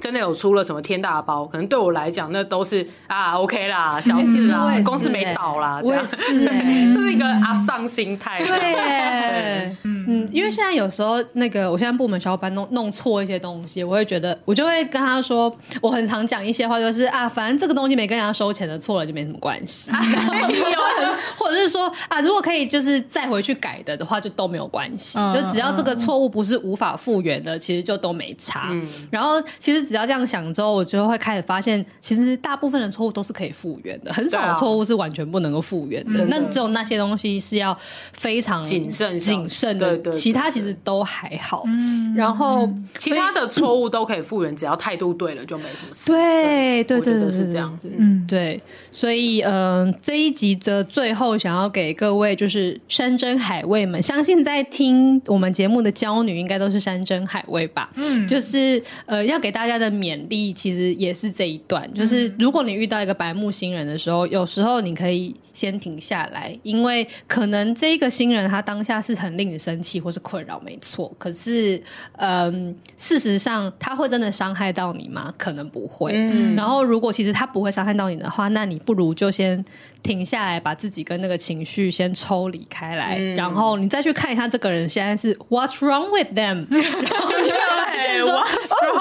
[0.00, 6.94] 真的有出了什么天大的包，可能对我来讲，那都是啊，OK 啦，小事啦公司没倒啦，我也这样是欸。
[6.96, 8.38] 这是一个阿桑心态。
[8.38, 8.72] 对。
[8.72, 9.76] 耶，
[10.10, 19.90] 嗯，因为现在有时候那个，我现在部门小伙伴弄弄错一些东西，我会觉得，我就会跟他说，我很常讲一些话，就是啊，反正这个东西没跟人家收钱的，错了就没什么关系。
[21.36, 25.18] 或者是说啊，如果可以就是再回去改的的话，就都没有关系。
[25.18, 28.70] 嗯就只要这个错误不是无法复原的，其实就都没差。
[29.10, 36.24] 然后其实只要这样想之后，我就会开始发现，其实大部分的错误都是可以复原的，很少的错误是完全不能够复原的。
[36.26, 37.76] 那只有那些东西是要
[38.12, 41.64] 非常谨慎谨慎的，对其他其实都还好。
[41.66, 42.68] 嗯然后
[42.98, 46.06] 其他的错误都可以复原，只要态度对了，就没什么事。
[46.06, 47.88] 对对对对，是这样子。
[47.96, 48.60] 嗯，对，
[48.90, 57.90] 所以嗯、呃，这一集的最后想要给各位就是山珍海味们，相信在听我们节目的娇女应该都是山珍海味吧？
[57.94, 71.14] 嗯，就是呃，要给大家的勉励，其实也是这一段，就是如果你遇到一个白目新人的时候，有时候你可以先停下来，因为可能这个新人他当下是很令你生气或是困扰，没错。
[71.18, 71.82] 可是，
[72.16, 75.32] 嗯、呃，事实上他会真的伤害到你吗？
[75.36, 76.12] 可能不会。
[76.14, 79.64] 嗯，然后如果其实他不会伤害到你的话，那你不如就先
[80.02, 86.66] 停下来，把自己跟那个情绪先抽离开来，嗯、然后你再去看一下这个人现在是 What's wrong with them？
[86.70, 88.44] 然后就会发现说，哦，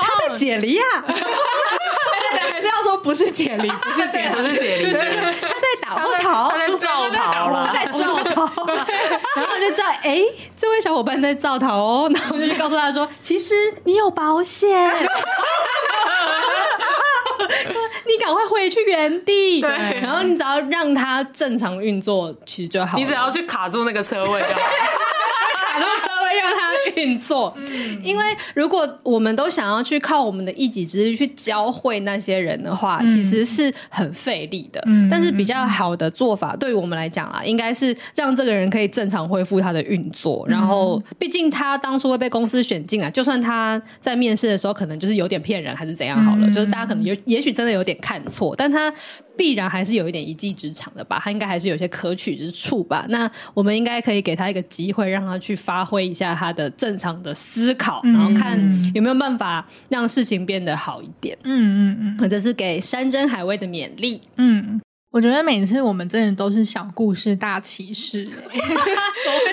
[0.01, 0.83] 他在解离啊。
[2.51, 8.65] 还是要说不是解离，不是解，不是解离，他在打后逃，他在造逃，他在造逃，
[9.41, 10.21] 然后就知道，哎，
[10.55, 14.69] 这位小伙伴在造逃哦，然后我就告诉他说，其实你有保险。
[18.05, 19.69] 你赶快回去原地，对，
[20.01, 22.97] 然后你只要让它正常运作，其实就好。
[22.97, 24.41] 你只要去卡住那个车位
[26.95, 27.53] 运作。
[27.57, 28.23] 嗯，因为
[28.55, 34.81] 如果我们都想要去靠我们的一己之力去教会那些人的话，嗯，其实是很费力的。
[34.85, 40.45] 嗯，但是比较好的做法，对于我们来讲啊，应该是让这个人可以正常恢复他的运作。
[40.47, 47.97] 然后，毕竟他当初会被公司选进来，就算他在面试的时候可能就是有点骗人，还是怎样好了，嗯，就是大家可能有，也许真的有点。
[47.99, 48.93] 看错，但他
[49.35, 51.19] 必然还是有一点一技之长的吧？
[51.21, 53.05] 他应该还是有些可取之处吧？
[53.09, 58.57] 那我们应该可以给他一个机会，让他去发挥一下他的正常的思考，嗯、然后看
[58.93, 61.37] 有没有办法让事情变得好一点。
[61.43, 64.21] 嗯嗯嗯，或者是给山珍海味的勉励。
[64.37, 64.79] 嗯，
[65.11, 68.29] 我觉得每次我们真的都是小故事大启示。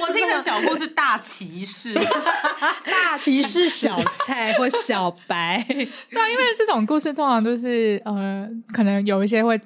[0.01, 1.95] 我听的小故事大骑士，
[2.85, 9.59] 大骑士小菜或小白， 对啊，因为这种故事通常都是呃，可能有一些会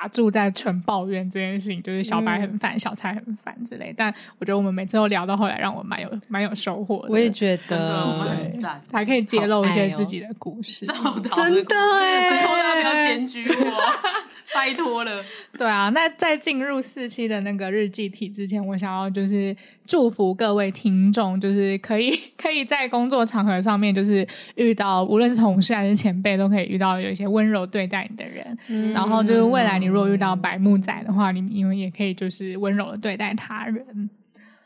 [0.00, 3.92] 打住在纯抱怨这件事情，就是小白很烦，嗯、小蔡很烦之类。
[3.96, 7.08] 但我觉得我们每次都聊到后来，让我蛮有蛮有收获的。
[7.10, 8.60] 我也觉得，对，
[8.92, 14.19] 还可以揭露一些自己的故事，哦、真的哎，要不要检举我？
[14.54, 15.24] 拜托了，
[15.56, 19.56] 对啊，那在进入四期的那个日记体之前，我想要就是
[19.86, 28.58] 祝福各位听众，就是可以 可以在工作场合上面，就是遇到无论是同事还是前辈，都可以遇到有一些温柔对待你的人。
[28.68, 34.10] 嗯、然后就是未来你如果遇到白木仔的话，你你们也可以就是温柔的对待他人。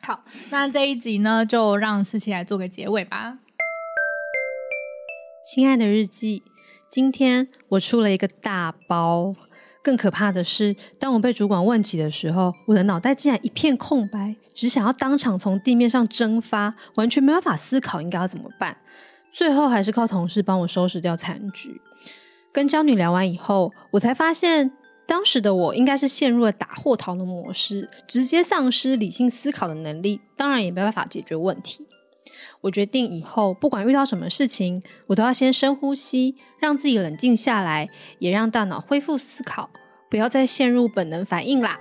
[0.00, 3.38] 好，那这一集呢，就让四期来做个结尾吧。
[5.54, 6.42] 亲爱的日记，
[6.90, 9.34] 今天我出了一个大包。
[9.84, 18.78] 更可怕的是，当我被主管问起的时候，我的脑袋竟然一片空白，只想要当场从地面上蒸发，完全没办法思考应该要怎么办。
[19.30, 21.82] 最后还是靠同事帮我收拾掉残局。
[22.50, 24.72] 跟娇女聊完以后，我才发现，
[25.06, 31.86] 当时的我应该是陷入了打货逃的模式，直接丧失理性思考的能力，当然也没办法解决问题。
[32.64, 39.68] 我决定以后不管遇到什么事情，我都要先深呼吸，让自己冷静下来，也让大脑恢复思考，
[40.08, 41.78] 不要再陷入本能反应啦。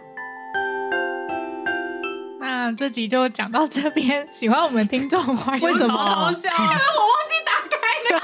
[2.41, 5.65] 那这集就讲到这边，喜欢我们听众欢迎。
[5.65, 5.95] 为什么？
[5.95, 6.59] 好笑啊！
[6.59, 7.77] 因为我忘记打开
[8.09, 8.19] 了。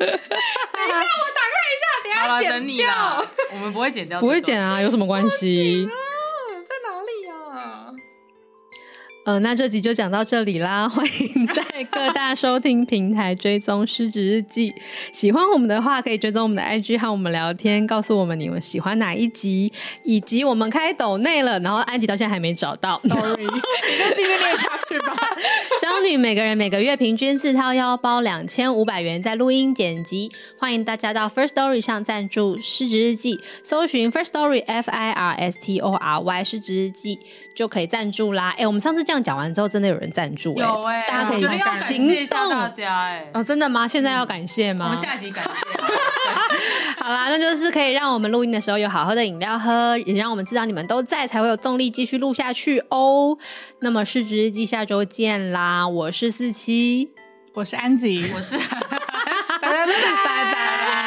[0.00, 2.88] 等一下，我打开一下，等一下剪掉。
[3.52, 5.86] 我们不会剪掉，不会剪啊，有什么关系？
[9.24, 10.86] 呃，那这集就讲到这里啦。
[10.90, 11.62] 欢迎在
[11.92, 14.72] 各大收听平台追踪《失职日记》。
[15.12, 19.72] 喜欢我们的话，可以追踪我们的 IG 和我们聊天，告诉我们你们喜欢哪一集，
[20.02, 21.56] 以及我们开抖内了。
[21.60, 25.16] 然后安吉到现在还没找到，Sorry，你就继续念下去吧。
[25.80, 30.32] 骄女每个人每个月平均自掏腰包两千五百元在录音剪辑。
[30.58, 37.20] 欢迎大家到 First Story 上赞助《失职日记》，搜寻 First Story F I R S T O R Y 失职日记
[37.62, 38.52] 就可以赞助啦。
[38.58, 39.02] 哎，我们上次。
[39.04, 41.58] 这样讲完之后，真的有人赞助哎、欸，欸、大家可以行动。
[41.58, 43.86] 感谢一下大家哎、欸，哦，真的吗？
[43.88, 44.84] 现在要感谢吗？
[44.84, 47.02] 嗯、我们下集感谢。
[47.02, 53.36] 好啦，那就是可以让我们录音的时候有好喝的饮料喝，也让我们知道你们都在，才会有动力继续录下去哦。
[53.80, 55.88] 那么，市值日记下周见啦！
[55.88, 57.10] 我是四七，
[57.54, 58.56] 我是安吉，我是，
[59.60, 61.01] 拜拜拜拜拜拜。